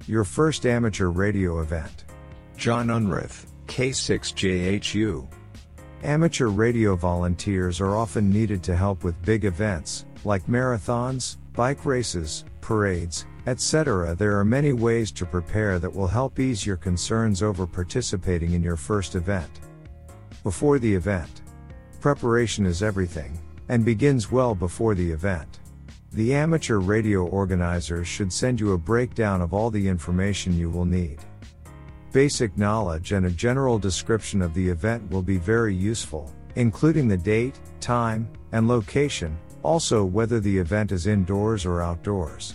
[0.08, 2.11] Your first amateur radio event.
[2.56, 5.26] John Unruth, K6JHU.
[6.02, 12.44] Amateur radio volunteers are often needed to help with big events, like marathons, bike races,
[12.60, 14.14] parades, etc.
[14.14, 18.62] There are many ways to prepare that will help ease your concerns over participating in
[18.62, 19.60] your first event.
[20.42, 21.42] Before the event.
[22.00, 23.38] Preparation is everything,
[23.68, 25.60] and begins well before the event.
[26.12, 30.84] The amateur radio organizers should send you a breakdown of all the information you will
[30.84, 31.20] need.
[32.12, 37.16] Basic knowledge and a general description of the event will be very useful, including the
[37.16, 42.54] date, time, and location, also whether the event is indoors or outdoors.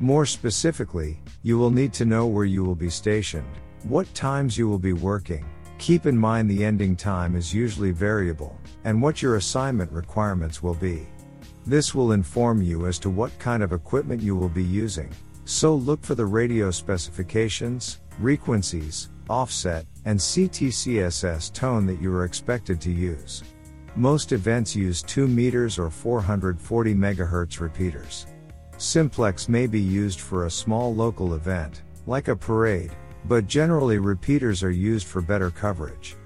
[0.00, 3.46] More specifically, you will need to know where you will be stationed,
[3.84, 5.44] what times you will be working,
[5.78, 10.74] Keep in mind the ending time is usually variable, and what your assignment requirements will
[10.74, 11.06] be.
[11.66, 15.10] This will inform you as to what kind of equipment you will be using,
[15.44, 22.80] so look for the radio specifications, frequencies, offset, and CTCSS tone that you are expected
[22.80, 23.42] to use.
[23.96, 28.26] Most events use 2 meters or 440 MHz repeaters.
[28.76, 32.92] Simplex may be used for a small local event, like a parade,
[33.26, 36.16] but generally repeaters are used for better coverage.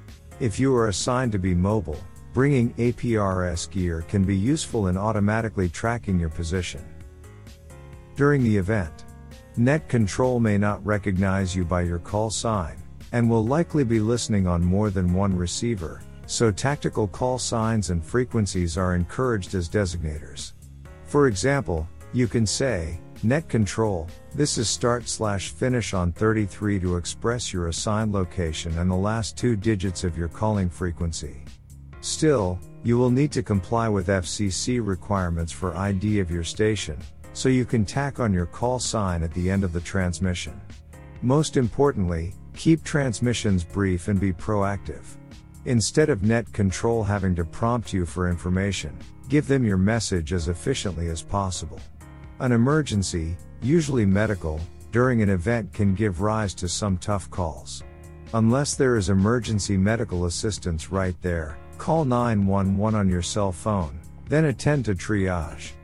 [0.40, 2.00] If you are assigned to be mobile,
[2.32, 6.84] bringing APRS gear can be useful in automatically tracking your position.
[8.16, 9.04] During the event,
[9.58, 14.46] Net Control may not recognize you by your call sign, and will likely be listening
[14.46, 20.52] on more than one receiver, so tactical call signs and frequencies are encouraged as designators.
[21.06, 26.96] For example, you can say, Net Control, this is start slash finish on 33 to
[26.96, 31.42] express your assigned location and the last two digits of your calling frequency.
[32.00, 36.96] Still, you will need to comply with FCC requirements for ID of your station,
[37.38, 40.60] so you can tack on your call sign at the end of the transmission.
[41.22, 45.04] Most importantly, keep transmissions brief and be proactive.
[45.64, 48.98] Instead of net control having to prompt you for information,
[49.28, 51.78] give them your message as efficiently as possible.
[52.40, 57.84] An emergency, usually medical, during an event can give rise to some tough calls.
[58.34, 64.46] Unless there is emergency medical assistance right there, call 911 on your cell phone, then
[64.46, 65.74] attend to triage.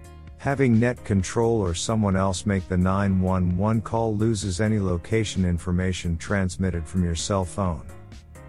[0.44, 6.86] Having net control or someone else make the 911 call loses any location information transmitted
[6.86, 7.86] from your cell phone.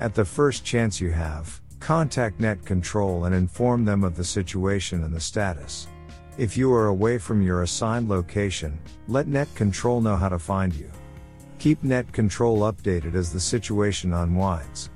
[0.01, 5.05] At the first chance you have, contact net control and inform them of the situation
[5.05, 5.87] and the status.
[6.37, 8.77] If you are away from your assigned location,
[9.07, 10.91] let net control know how to find you.
[11.59, 14.89] Keep net control updated as the situation unwinds.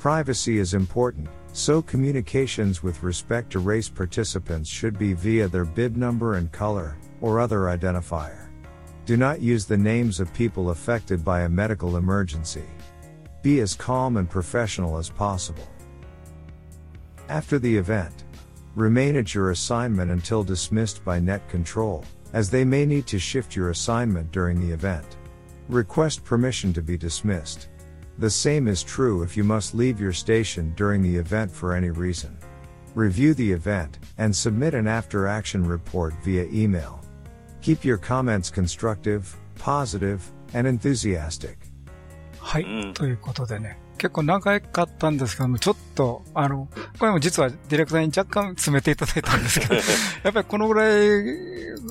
[0.00, 5.96] Privacy is important, so communications with respect to race participants should be via their bib
[5.96, 8.48] number and color, or other identifier.
[9.06, 12.64] Do not use the names of people affected by a medical emergency.
[13.42, 15.66] Be as calm and professional as possible.
[17.28, 18.24] After the event,
[18.76, 23.56] remain at your assignment until dismissed by net control, as they may need to shift
[23.56, 25.16] your assignment during the event.
[25.68, 27.69] Request permission to be dismissed.
[28.19, 31.89] The same is true if you must leave your station during the event for any
[31.89, 32.37] reason.
[32.95, 37.01] Review the event and submit an after action report via email.
[37.61, 40.21] Keep your comments constructive, positive,
[40.53, 41.57] and enthusiastic.
[42.39, 43.79] はい、ということでね。
[43.97, 49.81] 結構長かったんですけども、ちょっと、あの、これも実はディレクターに若干詰めていただいたんですけど、や
[50.29, 51.07] っぱりこのぐらい、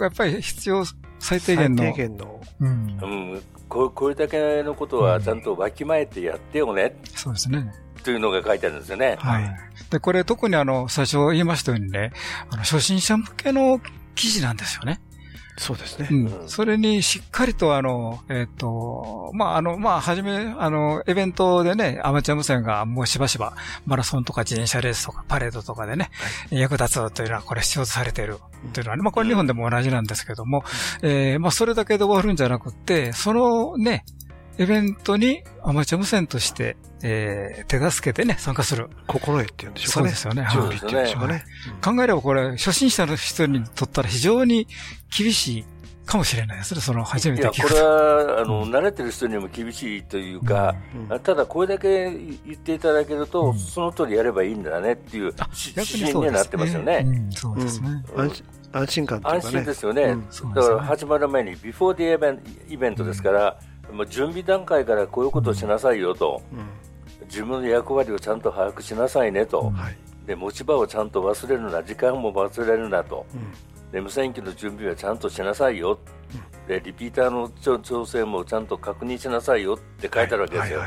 [0.00, 0.84] やっぱり必要
[1.18, 1.82] 最低限の。
[1.82, 2.40] 最低限の。
[2.60, 2.68] うん。
[2.68, 3.06] う
[3.36, 6.97] ん、 ここれだけのことはちゃんとわきまえてやってよね。
[7.15, 7.71] そうですね。
[8.03, 9.15] というのが書いてあるんですよね。
[9.19, 9.55] はい。
[9.91, 12.11] で、これ特にあの、最初言いましたようにね、
[12.49, 13.79] あの、初心者向けの
[14.15, 14.99] 記事なんですよね。
[15.59, 16.07] そうですね。
[16.09, 16.49] うん。
[16.49, 26.11] それにしっかりとあの、えっ、と、まあ、あの、まあ、はじめ、あの、イベントでね、アマチュア無線がもうしばしば、マラソンとか自転車レースとかパレードとかでね、
[26.49, 28.37] 役立つというのはこれ必要とされている
[28.71, 30.63] というのはね、まあ、これ日本でも同じなんですけども、
[31.01, 34.05] えーまあ、それだけで終わるんじゃなくって、そのね、
[34.59, 38.89] イベントにアマチュア無線として、えー、手助けてね、参加する。
[39.07, 40.09] 心得って言うんでしょうかね。
[40.09, 40.49] そうですよね。
[40.51, 41.45] 準備って言うんでしょうかね。
[41.81, 44.67] 考えればこれ、初心者の人にとったら非常に
[45.17, 45.65] 厳しい
[46.05, 46.81] かもしれないですね。
[46.81, 50.75] その初めいや、て聞くこれは、あの、慣れてる人にも厳しいというか、
[51.23, 57.05] ただこれだけ言っていただけると、その通りやればいいんだねっていうし指針にはなってますよね。
[57.29, 58.03] そうですね。
[58.13, 59.47] 安心安心感というかね。
[59.47, 60.03] 安心ですよね。
[60.03, 62.43] うんだから始まる前に、ビフォーディイベント
[62.73, 63.59] イベントですから、
[63.91, 66.41] もう準備段階からこういうことをしなさいよと、
[67.25, 69.71] 自分の役割をちゃんと把握しなさいねと、
[70.25, 73.25] で持ち場をちゃんと忘れるな、時間も忘れるなと、
[73.91, 75.99] で無線機の準備はちゃんとしなさいよ、
[76.67, 80.81] でリピーターの調調整もちゃんと確認しなさいよって書いてあるわけですよ。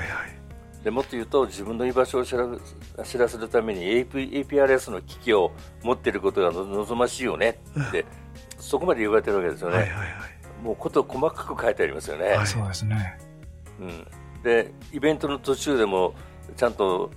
[0.84, 2.46] でもっと言うと自分の居場所を知ら
[3.04, 7.60] 知らせるために AP APRS の機器を持っていることがの望ましいよね。
[7.88, 8.04] って、
[8.58, 9.92] そこまで言われてるわけですよね。
[10.62, 12.36] もうこと細かく書いてありますよね。
[12.46, 13.18] そうですね。
[13.80, 14.06] うん、
[14.42, 16.14] でイベントの途中でも
[16.56, 17.10] ちゃんと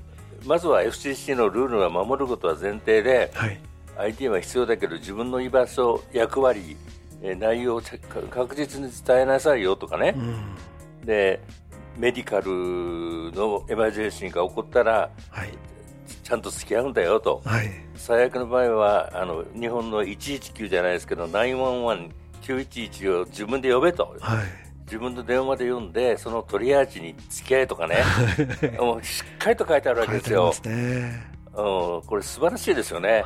[0.45, 3.31] まずは FCC のルールが守ることは前提で、
[3.97, 6.75] ID は必要だけど自分の居場所、役割、
[7.21, 7.81] えー内容を
[8.29, 10.15] 確実に伝えなさいよとかね、
[11.03, 11.41] で
[11.97, 15.09] メディカルのエマージェンシーが起こったら、
[16.23, 17.41] ちゃんと付き合うんだよと、
[17.95, 22.11] 最悪の場合はあの日本の119じゃないですけど911、
[22.45, 24.15] 911を自分で呼べと、
[24.85, 27.97] 自分の電話で読んで、そのトリアージに付き合いとかね、
[28.79, 30.53] もうしっかりと書いてあるわけですよ。
[31.57, 33.23] うん、これ素晴らしいですよね。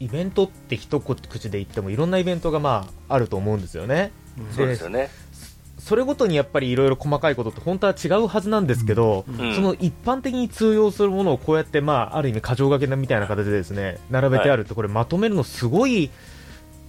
[0.00, 4.12] イベントって一口で言ってもいろんなイベントがまああると思うんですよね。
[4.54, 5.10] そうですよね。
[5.78, 16.10] それごとにやっぱりいろいろ細かいことって本当は違うはずなんですけど、うんその一般的に通用するものをこうやって、まあ、ある意味、箇条書きみたいな形でですね並べてあるって、これ、まとめるのすごい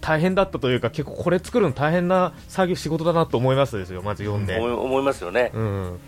[0.01, 4.57] 大変だったというか、結構これ作るの大変な作業、仕事だなと思いますですよ、まず読んで。
[4.57, 5.51] 思い思いますよね。
[5.53, 5.99] うん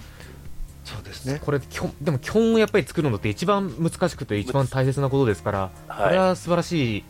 [0.90, 1.40] そうですね。
[1.46, 7.04] これ、きょでも基本をやっぱり作るのって一番難しくて一番大切なことですから、はいこれは素晴らしい、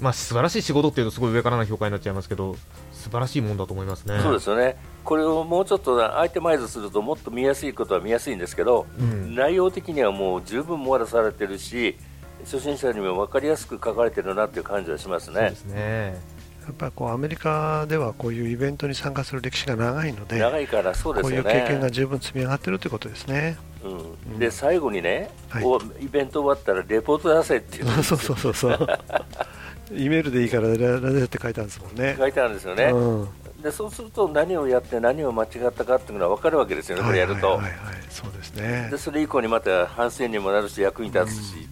[0.00, 2.56] まあ素晴らしい仕事っていうとすごい上からな評価になっちゃいますけど、
[2.92, 4.18] 素晴らしいもんだと思いますね。
[4.22, 4.76] そうですよね。
[5.04, 11.96] これをもうちょっとアイテマイズするともっと見やすいことは見やすいんですけど、うん内容的にはもう十分網羅されてるし、
[12.44, 15.52] 初心者にも分かりやすく書かれてるなっていう感じはしますね。
[15.66, 16.18] ね
[16.66, 21.42] やっぱりこうアメリカではこういうイベントに参加する歴史が長いので、長いからそうですよね。
[21.42, 23.56] こういう経験が十分積み上がっているということですね。
[23.82, 25.30] うん、で最後にね、
[25.62, 28.88] おイベント終わったらレポート出せっていうそうそうそうそう。
[29.96, 32.14] イメールでいいからララジオって書いてあるんですもんね。
[32.18, 33.28] 書いてあるんですよね、うん
[33.62, 37.72] でそうすると何をやって何を間違ったかっていうのが分かるわけですよね、これやると、はいはいはい
[38.08, 38.88] そうですね。
[38.90, 41.68] でそれ以降にまた反省にもなるし役に立つし、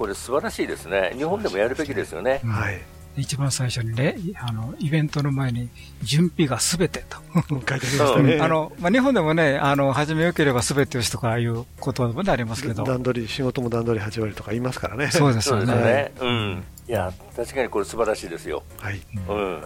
[0.00, 1.12] これ素晴らしいですね。
[1.14, 2.80] 日本でもやるべきですよね、はい、
[3.18, 5.68] 一番最初にね、あの、イベントの前に、
[6.02, 7.18] 準備がすべてと。
[7.50, 8.32] 書いてありましたね。
[8.36, 8.38] う。
[8.38, 12.82] んあの、まあ、日本でもね、あの、始めよければすべてよしとかいうこともありますけど。
[12.82, 15.10] 段取り、仕事も段取り8割とか言いますからね。
[15.10, 15.66] そうですよね。
[15.66, 19.02] そうですよね、うん、いや確かにこれ素晴らしいですよ、はい。
[19.28, 19.64] うん、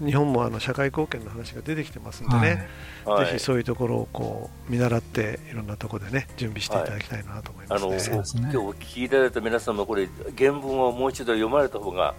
[0.00, 2.68] 日本もあの社会貢献の話が出てきてますんでね、
[3.04, 3.26] はい。
[3.26, 7.78] ぜひそういうところをこう見習って、いろんなところでね、準備していただきたいなと思いあま
[8.24, 8.42] すね。
[8.42, 12.14] の今日お聞きいただいた皆さんもこれ原文をもう一度読まれた方が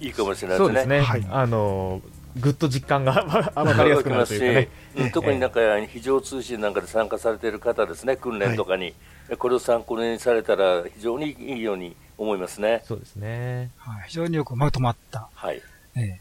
[0.00, 1.00] いいかもしれないでそうですすね。
[1.00, 2.00] ね、あの
[2.38, 3.12] ぐっと実感が
[3.54, 4.68] 分かりやすくなるというかね。
[4.96, 8.94] うん特になんか非常通信なんかで参加されている方ですね、訓練とかに、
[9.38, 12.82] これを参考にされたら非常にいいように思いますね。
[12.84, 13.70] そうですね。
[13.76, 14.04] はい。
[14.08, 15.62] 非常によくまとまった、はい。
[15.96, 16.20] え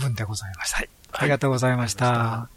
[0.00, 0.76] え文でございました。
[0.78, 0.88] はい。
[1.12, 2.48] ありがとうございました。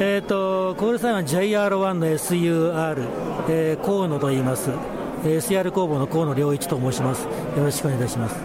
[0.00, 3.08] えっ、と、コールサインは JR1 の SUR、
[3.48, 4.70] えー、河野と言います。
[4.70, 4.98] えー
[5.38, 7.24] SR 工房の河野良一と申します。
[7.24, 8.36] よろしくお願いいたします。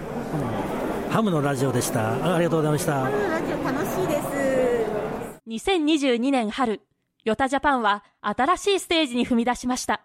[1.11, 2.15] ハムのラジオでした。
[2.25, 3.03] あありがとうございました。
[3.03, 3.11] ラ
[3.41, 5.69] ジオ楽しいです。
[5.69, 6.81] 2022年春、
[7.23, 10.01] ヨタジャパンは新しいステージに踏み出しました。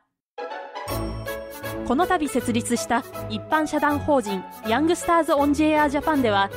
[1.88, 6.50] この度設立した一般社団法人ヤングスターズ・オン・ジェア・ジャパンでは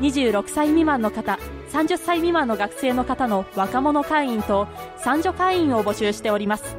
[0.00, 1.38] 26歳未満の方
[1.72, 4.66] 30歳未満の学生の方の若者会員と
[4.96, 6.78] 三女会員を募集しております。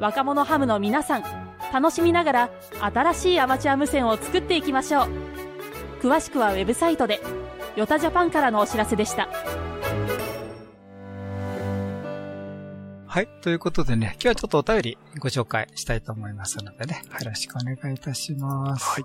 [0.00, 1.22] 若者ハムの皆さん
[1.72, 2.50] 楽しみながら
[2.80, 5.08] 新しいアマチュア無線を作っていきましょう。
[6.02, 7.20] 詳しくはウェブサイトで。
[7.76, 9.28] ヨタジャパンからのお知らせでした。
[13.12, 13.28] はい。
[13.42, 18.88] ということでね、今日はちょっとお便りご紹介したいと思いますのでね、よろしくお願いいたします。
[18.88, 19.04] はい。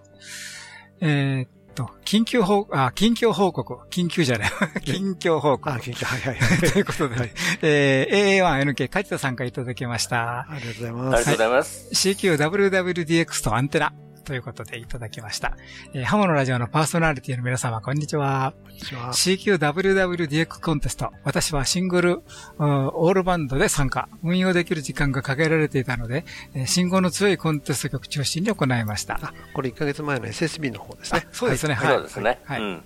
[1.02, 3.86] えーっと、緊急報、あ、緊急報告。
[3.90, 4.50] 緊急じゃない。
[4.86, 5.70] 近況報告。
[5.74, 6.60] あ、緊急、はいはいはい。
[6.72, 10.48] ということで、えー、AA1NK、梶田さんからいただきました。
[10.50, 11.04] ありがとうございあます。
[11.04, 11.90] りがとうございます。
[11.92, 13.92] CQWWDX とアンテナ。
[14.28, 15.56] ということでいただきました。
[15.94, 18.54] えーハモのラジオのパーソナリティの皆様、こんにちは。
[18.66, 21.14] こんにちは CQWWDX コンテスト。
[21.24, 22.22] 私はシングル、
[22.58, 24.10] うんオールバンドで参加。
[24.24, 29.34] 運用できる時間が限られていたので、えー信号の強いコンテスト曲中心に行いました。
[29.54, 31.26] これ1ヶ月前の SSB の方ですね。
[31.32, 31.96] そうですね、はい。
[31.96, 32.42] そうですね。
[32.44, 32.84] はいうん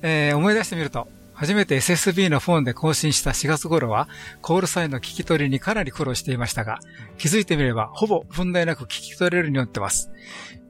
[0.00, 1.08] えー思い出してみると、
[1.40, 4.08] 初めて SSB のフォンで更新した4月頃は、
[4.42, 6.80] コールサインの聞き取りにかなり苦労していましたが、
[7.16, 10.10] 気づいてみれば、ほぼ問題なく聞き取れるようになってます。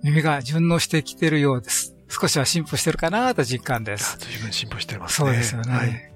[0.02, 1.94] 耳が順応してきているようです。
[2.08, 4.18] 少しは進歩してるかなと実感です。
[4.18, 5.28] 随分進歩してますね。
[5.28, 5.72] そうですよね。
[5.72, 6.09] はい。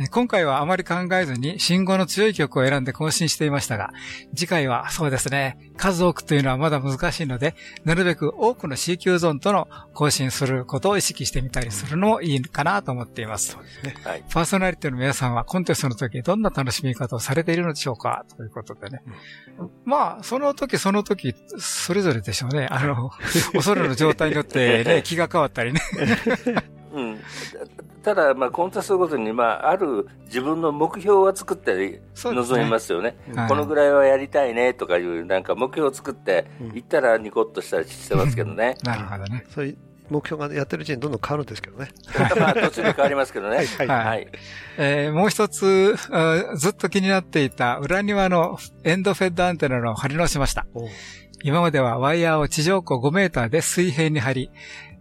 [0.00, 3.92] えー今回はあまり考えずに信号の強い曲を選んで更新していましたが、
[4.34, 13.56] 次回はそうですね、数多くというのはまだ難しいので、なるべく多くの CQ ゾーンとの更新することを意識してみたりするのもいいかなと思っています。
[14.04, 14.24] はい。
[14.30, 19.02] パーソナリティの皆さんはコンテストの時どんな楽しみ方をされているのでしょうかということでね。
[19.84, 22.68] まあ、その時その時、それぞれでしょうね。
[22.70, 23.10] あの、
[23.54, 25.80] お空の状態によってね、 気が変わったりね。
[26.98, 27.18] うん、
[28.02, 38.76] ただ、まあ、コンテストごとに、まあ、ある自分の目標は作ってそうですね臨みますよねはいこのぐらいはやりたいねとかいう、なんか目標を作って、行ったらニコッとしたりしてますけどね。
[38.82, 39.44] なるほどね。
[39.54, 39.78] そういう
[40.10, 41.88] 目標がやってるうちにどんどん変わるんですけどね。
[42.38, 43.56] まあ、途中で変わりますけどね。
[43.56, 44.28] はいはいはい。
[44.78, 50.66] えーもう一つ、あずっと気になっていた裏庭のエンドフェッドアンテナの貼り直しました。
[51.42, 54.50] 今まではワイヤーを地上高5メーターで水平に貼り、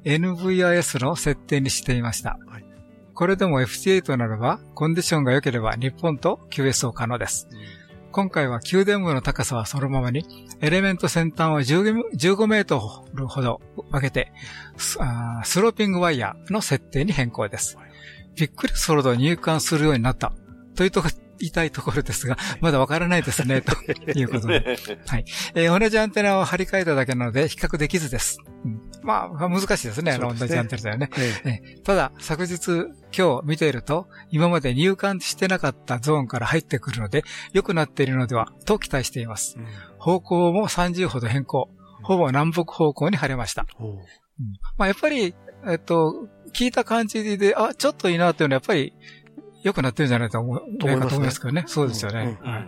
[0.07, 2.39] NVIS の設定にしていました。
[3.13, 7.49] これでも FT8 ならば、コンディションが良ければ日本と QSO 可能です。
[8.11, 10.25] 今回は宮殿部の高さはそのままに、
[10.61, 13.59] エレメント先端を10 15メートルほど
[13.91, 14.31] 分けて、
[14.77, 17.77] スローピングワイヤーの設定に変更です。
[18.35, 20.31] びっくりするほど入管するようになった。
[20.75, 23.73] というとこ、言いたいところですが、まだわからないですね、と
[24.17, 24.77] いうことで。
[25.05, 25.25] はい。
[25.53, 28.39] えー同じアンテナを張り替えただけなので、比較できずです。
[28.63, 31.09] うんまあ、難しいですね、あの、そうですね同じアンテナだよね。
[31.17, 32.87] ええーただ、昨日、
[33.17, 37.23] 今日見ていると、今まで入管してなかったゾーンから入ってくるので、
[37.53, 39.57] 良くなっているのでは、と期待しています。
[39.97, 41.69] 方向も30ほど変更。
[42.03, 43.65] ほぼ南北方向に晴れました。
[43.79, 43.95] うん
[44.77, 45.33] まあ、やっぱり、
[45.67, 48.93] えっと、聞いた感じで、あ、ちょっといいなっていうのは、やっぱり、
[49.63, 51.63] 良くなってるんじゃないと思う、と思いますねと思いますけどね。
[51.67, 52.37] そうですよね。
[52.41, 52.67] うんはい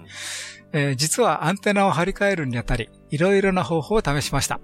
[0.71, 4.59] えー実はアンテナを張り替えるにあたり、いろいろな方法を試しました。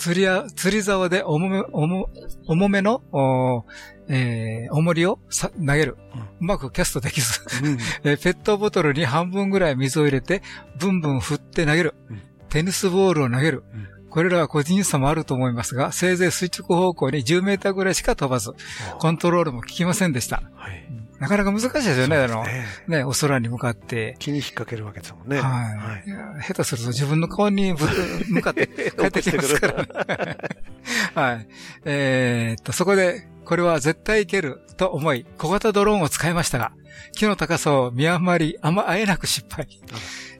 [0.00, 2.08] 釣りや、釣り竿で重め、重
[2.46, 3.64] 重めの、おー
[4.08, 5.98] えー重りをさ投げる。
[6.40, 7.40] うまくキャストできず、
[8.02, 10.42] えーペットボトルに半分ぐらい水を入れて、
[10.78, 11.94] ブンブン振って投げる。
[12.48, 13.62] テニスボールを投げる。
[14.08, 18.52] これらは個人差もあると思いますが、せいぜい垂直方向に10メーターぐらいしか飛ばず、
[18.98, 20.42] コントロールも効きませんでした。
[20.90, 22.44] うんなかなか難しいですよね、あの、
[22.88, 24.16] ね、お空に向かって。
[24.18, 25.38] 気に引っ掛けるわけですもんね。
[25.38, 26.08] はい。
[26.08, 27.86] いや下手すると自分の顔にぶ
[28.30, 28.66] 向かって
[28.98, 29.88] 帰ってきますからね。
[31.14, 31.46] はい。
[31.84, 36.72] えーっと、そこで、これは絶対いけると思い、小型ドローンを使いましたが、
[37.14, 39.68] 木の高さを見余り、あま、あえなく失敗。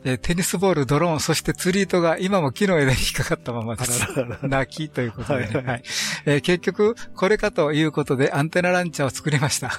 [0.05, 4.07] えーテニスボール、ドローン、そして釣り糸が今も木の枝に引っかかったままです。
[4.43, 5.83] 泣きということで、ねはい
[6.25, 9.79] えー結局、これかということでアンテナランチャーを作りました。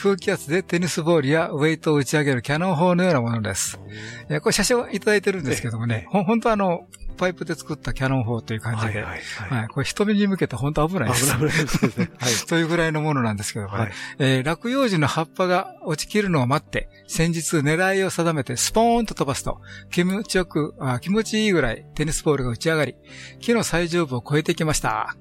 [0.00, 3.80] 空気圧でテニスボールやウェイトを打ち上げるキャノン砲のようなものです。
[4.28, 6.86] えーこれ写真をいただいてるんですけどもね、ほん本当はあの、
[7.16, 9.20] パイプで作ったキャノン砲という感じで、はい
[9.68, 11.36] これ人目に向けて本当危ないです。
[11.36, 12.10] 危ないですね。
[12.16, 12.32] はい。
[12.48, 22.94] というぐらいのものなんですけどもね、はいえー落葉樹の葉っぱが落ちきるのを待って、先日狙いを定めてスポーンと飛ばすと、気持ちよく、あ気持ちいいぐらいテニスボールが打ち上がり、
[23.40, 25.16] 木の最上部を越えてきました。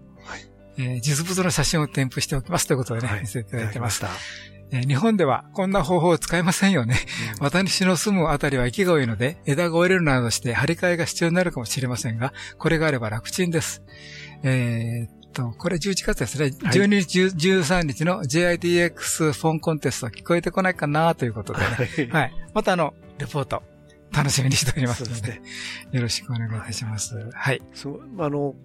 [0.78, 4.06] えー実物の写真を添付しておきますということでね、見せていただいてます。
[4.72, 6.96] えー日本ではこんな方法を使えませんよね。
[7.40, 13.84] 私の住むあたりは息が多いので、枝が折れるなどして張り替えが必要になるかもしれませんが、これがあれば楽ちんです。
[14.44, 16.48] えーっと、これ11月ですね。
[16.48, 21.60] 12日、13日の JIDX フォンコンテスト聞こえてこないかなということで
[22.06, 22.10] ね。
[22.12, 22.34] はい。
[22.54, 23.64] またあの、レポート、
[24.14, 25.42] 楽しみにしておりますので、
[25.92, 27.16] よろしくお願いいたします。
[27.34, 27.62] はい。
[27.74, 28.56] すごいあの、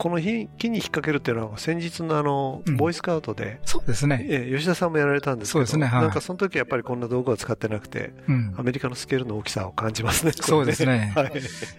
[0.00, 4.24] この木木に引っ掛けるっていうのは先日のあの、ボーイスカウトで、そうですね。
[4.30, 10.32] ええ吉田さんもやられたんですけど、そうですねはいなんかその時やっぱりこんな道具を使ってなくて、うんアメリカのスケールの大きさを感じますね。
[10.32, 11.32] そうですねはい。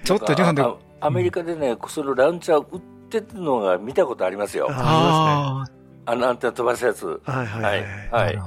[0.04, 4.68] ちょっと日本でああアメリカでね、そのラウンチャー売ってるのが見たことありますよ。
[4.70, 5.66] あ
[6.06, 7.08] あのアンテナ飛ばすやつ。
[7.08, 7.84] はいはいはい。
[8.12, 8.40] はい。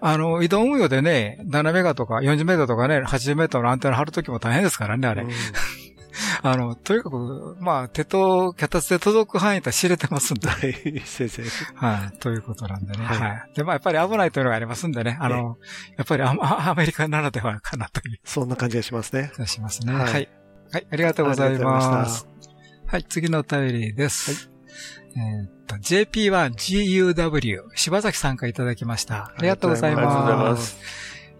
[0.00, 5.26] あの、移動運用でね、7メガとか40メートルとかね、80メートルのアンテナ張るときも大変ですからね、あれ。
[6.42, 10.48] あの、とにかく、まあ、手と脚立で届く範囲とは知れてますんで。
[10.48, 11.42] はい、先生。
[11.74, 13.04] はい、ということなんでね。
[13.04, 13.50] はいはい。
[13.54, 15.18] で、まあ、やっぱり危ないというのがありますんでね。
[15.20, 15.56] あの、
[15.96, 18.20] やっぱりアアアメリカならではかなという。
[18.24, 19.32] そんな感じがしますね。
[19.46, 19.92] しますね。
[19.92, 20.28] ははいい。
[20.72, 21.98] はい、ありがとうございありがとうございま。
[21.98, 22.26] ます
[22.86, 24.50] はい、次のお便りです。
[25.16, 29.32] えーっと、JP1GUW、柴崎さんからいただきました。
[29.36, 30.44] ありがとうございありがとうございま。
[30.50, 30.78] ます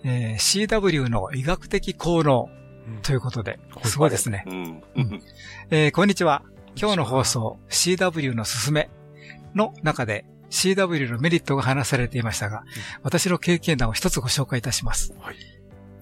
[0.04, 2.48] えー CW の医学的効能
[3.02, 4.44] ということで、すごいですね。
[4.46, 4.82] うん。
[5.70, 6.42] えーこんにちは。
[6.76, 8.88] 今日の放送、CW のすすめ
[9.54, 12.64] の中で CW のメリットが話されていましたが、
[13.02, 15.14] 私の経験談を一つご紹介いたします。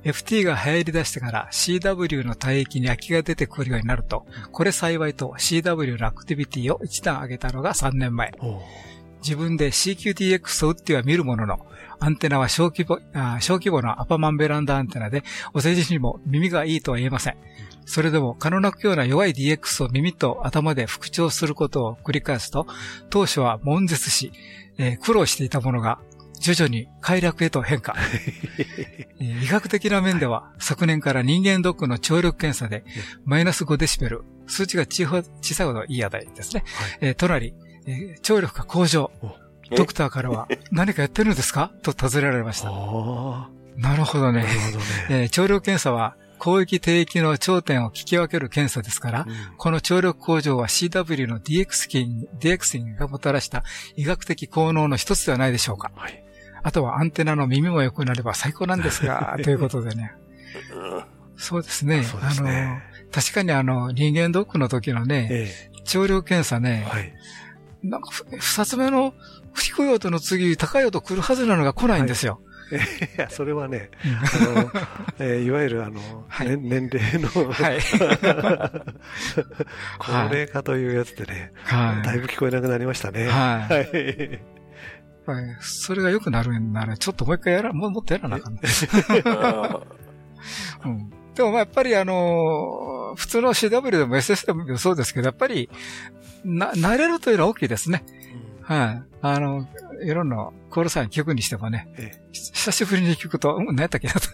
[0.04, 8.32] FT が流行り出してから CW の帯域に空きが出てくるようになると、これ幸いと CW のアクティビティを一段上げたのが3年前。
[9.26, 11.66] 自分で CQTX を打っては見るものの、
[11.98, 17.36] アンテナは小規模、あ小規模なアパマンベランダアンテナで、お世辞にも耳がいいとは言えません。
[17.86, 22.68] それでも、可能なくような弱い DX を耳と頭で復調することを繰り返すと、
[23.10, 24.30] 当初は悶絶し、
[24.78, 25.98] えー苦労していたものが、
[26.38, 27.96] 徐々に快楽へと変化。
[29.18, 32.84] えー医学的な面では、昨年から人間ドックの聴力検査で、
[33.24, 36.62] マイナス5デシベル、数値が小さ小さいほどいい値ですね。
[37.00, 37.54] えーとなり、
[37.86, 39.10] えー聴力が向上。
[39.76, 41.72] ドクターからは、 何かやってるんですか？
[41.82, 42.68] と尋ねられました。
[43.76, 44.46] なるほどね。
[45.10, 49.26] えー聴力検査は、広域低域の頂点を聞き分ける検査ですから、
[49.56, 53.64] この聴力向上は CW の DX キ DX キがもたらした
[53.96, 55.90] 医学的効能の一つではないでしょうか。
[56.62, 60.12] あとはアンテナの耳も良くなれば最高なんですが、 ということでね。
[61.38, 62.02] そうですね。
[62.22, 62.80] あの、
[63.12, 65.48] 確かにあの、人間ドックの時のね、
[65.84, 66.86] 聴力検査ね、
[67.88, 69.14] なんか、ふ二つ目の
[69.54, 72.40] 低い音の次、高い音来るはずなのが来ないんですよ。
[72.70, 72.74] い。
[73.20, 74.08] や、それはね、あ
[74.44, 74.70] の、
[75.18, 76.00] えーいわゆるあの、
[76.44, 77.78] ね年齢の、はい。
[79.98, 82.04] 高齢化というやつでね、はい。
[82.04, 83.28] だいぶ聞こえなくなりましたね。
[83.28, 83.72] はい。
[83.72, 84.40] はい。
[85.26, 85.56] はい。
[85.60, 88.60] それが良くなるんなら、ちょっともう一回やら、ももっとやらなあかんね。
[90.84, 91.10] うん。
[91.34, 95.70] でもまあやっぱりあのー普通の CW でも SS でもそうですけど、やっぱり、
[96.46, 98.04] な、慣れるというのは大きいですね。
[98.62, 99.02] はい。
[99.22, 99.66] あの、
[100.02, 101.88] いろんなコールサイン聞くにしてもね、
[102.32, 104.28] 久しぶりに聞くと、うん、何やったっけなと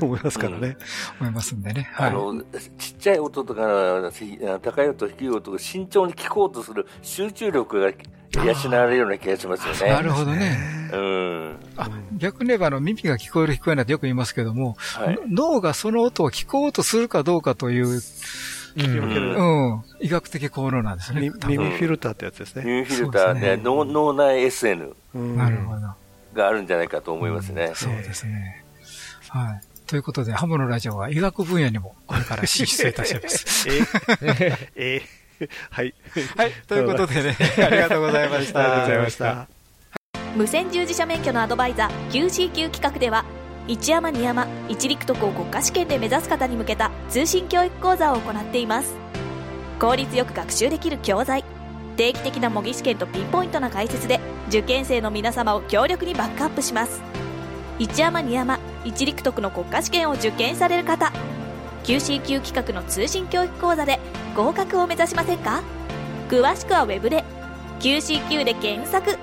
[0.04, 0.76] 思いますからね。
[1.20, 1.90] 思いますんでね。
[1.92, 2.10] はい。
[2.10, 2.42] あの、
[2.78, 7.90] ちっちゃい音とか、し高い音、低い音が慎重に聞こうとする集中力が
[8.34, 9.94] 養われるような気がしますよね。
[9.94, 10.58] なるほどね。
[10.92, 11.56] うん。
[12.18, 14.76] 逆に言えばあの耳が聞こえる聞こえないってよく言いますけども、
[15.26, 18.00] の脳がその音を聞こうとするかどうかという、
[18.84, 21.32] うん、医学的効能なんですね。
[21.46, 22.64] 耳フィルターってやつですね。
[22.64, 24.94] 耳フィルターで脳脳内 SN
[25.36, 25.80] なるほど。
[26.34, 27.72] があるんじゃないかと思いますね。
[27.74, 28.64] そうですね。
[29.30, 29.60] はい。
[29.86, 33.68] ということで、ハムのラジオは医学分野にもこれから進出いたします。
[33.68, 33.82] え？
[34.76, 35.02] え？
[35.70, 35.94] はい。
[36.36, 36.52] はい。
[36.66, 38.60] ということでね、ありがとうございました。
[38.60, 39.48] ありがとうございました。
[40.36, 43.24] 無線従事者免許のアドバイザー QCQ 企画では
[43.68, 48.94] 一山二山一陸徳を国家試験で目指す方に向けた通信教育講座を行っています。
[49.78, 51.44] 効率よく学習できる教材
[51.96, 57.02] 定期的な模擬試験とピンポイントな解説で受験生の皆様を強力にバックアップします。
[57.78, 61.12] 一山二山一陸徳の国家試験を受験される方
[61.84, 64.00] QCQ 企画の通信教育講座で
[64.34, 65.62] 合格を目指しませんか？
[66.30, 67.22] 詳しくはウェブで
[67.80, 69.18] QCQ で検索。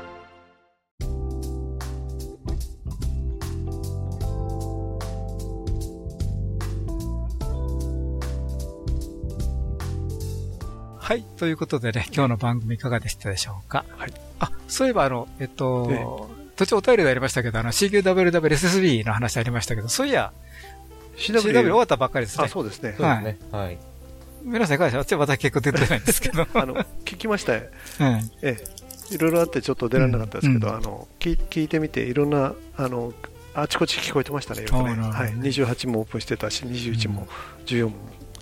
[11.05, 11.23] はい。
[11.37, 13.85] ということでね、今日の番組いかがでしたでしょうか？
[13.95, 14.13] はい。
[14.39, 20.31] あ、そういえばあの、えっと、ええ途中お便りでありましたけど、あの CQWWSSB の話ありましたけど、そういや、
[21.17, 22.45] CW CW 終わったばっかりですね。
[22.45, 23.21] あそうですねはい。
[23.21, 23.77] そうですねはい
[24.43, 25.03] 皆さんいかがでしょう？
[25.03, 26.47] 私はまだ結構出てないんですけど。
[26.55, 27.53] あの、聞きました？
[27.53, 27.61] よ。
[27.99, 28.07] うん
[28.41, 28.57] え
[29.11, 29.13] え。
[29.13, 33.13] いろいろあってちょっと出られなかったですけど、うんあの、聞聞いてみて、いろんな、あの、
[33.53, 35.33] あちこち聞こえてましたね、よくねはい。
[35.33, 37.27] 28もオープンしてたし、21も
[37.67, 37.93] 14も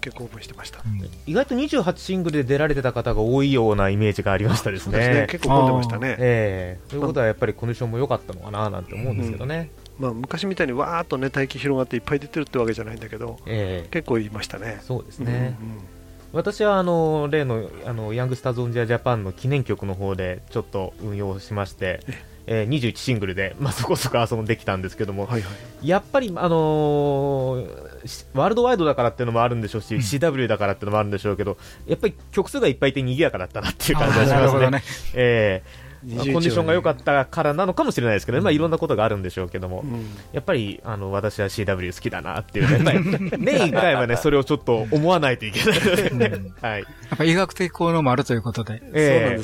[0.04, 0.80] 結構オープンしてました。
[1.26, 4.98] 意外と28シングルで出られてた方が多いようなイメージがありましたですね。
[4.98, 5.28] ね。
[5.30, 6.16] 結構混んでましたね。
[6.20, 6.90] ええ。
[6.90, 9.72] ということはやっぱりコンディションも良かったのかななんて思うんですけどね。
[9.98, 13.90] まあ、昔みたいにわーっとね、大気広がっていっぱい出てるってわけじゃないんだけど、ええ。
[13.92, 14.80] 結構いましたね。
[14.82, 15.58] そうですね。
[15.62, 15.78] うんうん
[16.34, 25.28] 私はあの例のあのヤングスターズ・オン・ジャ・ジャパンの記念曲の方でちょっと運用しまして、えー21シングルで、まあ、そこそこ遊んできたんですけども、
[25.82, 34.70] やっぱり、あのーしワールドワイドだからっていうのもあるんでしょうし、CW だからっていうのもあるんでしょうけど、やっぱり曲数がいっぱいいて賑やかだったなっていう感じがしますね。
[34.72, 34.84] ね。
[35.14, 40.06] えーまあ21コンディションが良かったからなのかもしれないですけど、まあ、いろんなことがあるんでしょうけども、ん。
[40.32, 43.00] やっぱりあの私は CW 好きだなっていうね、やっぱり
[43.40, 45.80] 年1回はね、それをちょっと思わないといけない。
[46.12, 46.82] のでね、 はい。
[46.82, 48.82] やっぱ医学的効能もあるということで。
[48.94, 49.44] ええ。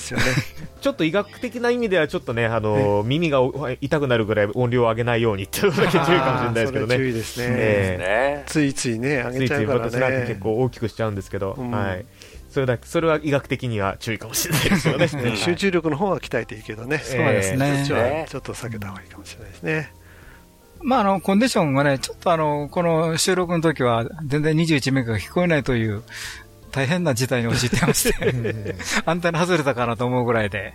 [0.81, 3.41] ちょっと医学的な意味では、ちょっとね、あの、耳が
[3.81, 6.95] 痛くなるぐらい音量を上げないようにっていうのだけ注意かもしれないですけどね。
[6.95, 7.45] あーそれ注意ですね。
[7.49, 8.43] ええ。
[8.47, 9.89] ついついね、上げちゃうからね。
[9.89, 11.71] ついつい私なんか結構大きくしちゃうんですけど、うん。
[11.71, 12.05] はい。
[12.49, 15.07] それだけ、それは医学的には注意かもしれないですよね。
[15.31, 16.97] ね集中力の方は鍛えていいけどね。
[16.99, 19.93] そうですねちはちょっと避けた方がいいかもしれないですね。
[20.81, 26.03] まあ、あの、コンディションがね、ちょっとあの、この収録の時は、全然21メガが聞こえないという、
[26.71, 28.75] 大変な事態に陥ってまして、
[29.05, 30.73] アンテナ外れたかなと思うぐらいで、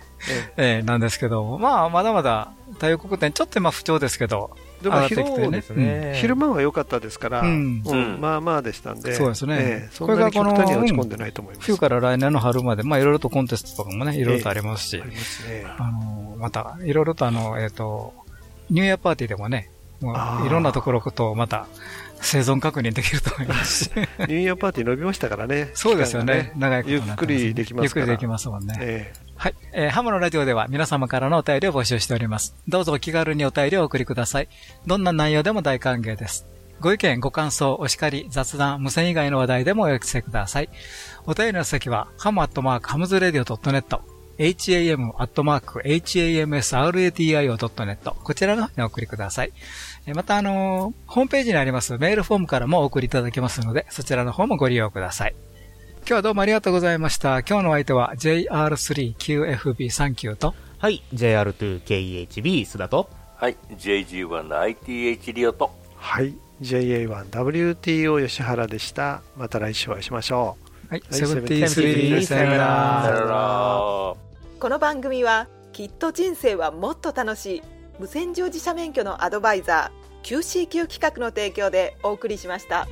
[0.57, 4.55] ええなんですけど、まあ、まだまだ、太陽光点、ちょっと今不調ですけど、
[4.85, 6.11] でも上がってきてね。
[6.13, 7.83] 昼昼間は良かったですから、うん。
[7.83, 8.21] うん。
[8.21, 9.57] まあまあでしたんで、そうですね。
[9.59, 9.89] ええ。
[9.91, 11.65] そんなに極端には落ち込んでないと思います。
[11.65, 15.65] 冬から来年の春まで、まあいろいろとコンテストとかもね、いろいろとありますし、ありますね。
[15.77, 18.13] あの、また、いろいろとあの、えっ、と、
[18.69, 19.71] ニューイヤーパーティーでもね、
[20.01, 21.67] いろんなところとまた、
[22.25, 23.91] 生存確認できると思いますし。
[23.95, 25.69] ニューイヤーパーティー伸びましたからね。
[25.73, 26.51] そうですよね。
[26.55, 28.05] 期間が長いことゆっくりできますから。
[28.05, 28.75] ゆっくりできますもんね。
[28.79, 29.55] えはい。
[29.73, 32.55] えーハムのラジオでは皆様からのお便りを募集しております。
[32.67, 34.47] どうぞお気軽にお便りをお送りください。
[34.87, 36.45] どんな内容でも大歓迎です。
[36.81, 40.69] ご意見、ご感想、お叱り、雑談、無線以外の話題でもお寄せください。
[41.25, 43.99] お便りの先は、ハムアットマークハムズラディオ .net、
[44.37, 49.53] ham アットマーク hamsradio.net、こちらの方にお送りください。
[50.07, 55.35] えーまた、あのーホームページにありますメールフォームからもお送りいただけますので、そちらの方もご利用ください。
[55.99, 57.39] 今日はどうもありがとうございました。
[57.39, 66.35] 今日のお相手は JR3QFB39 と、はい、JR2KEHB 須田と、はい、JG1 の ITH リオと、はい。
[66.61, 69.23] JA1WTO 吉原でした。
[69.35, 70.65] また来週お会いしましょう。
[70.91, 72.61] はい、73さよなら
[73.03, 73.79] さよなら。
[73.79, 74.17] こ
[74.59, 77.63] この番組はきっと人生はもっと楽しい
[77.99, 82.87] 無線乗自社免許のアドバイザー QCQ 企画の提供でお送りしました。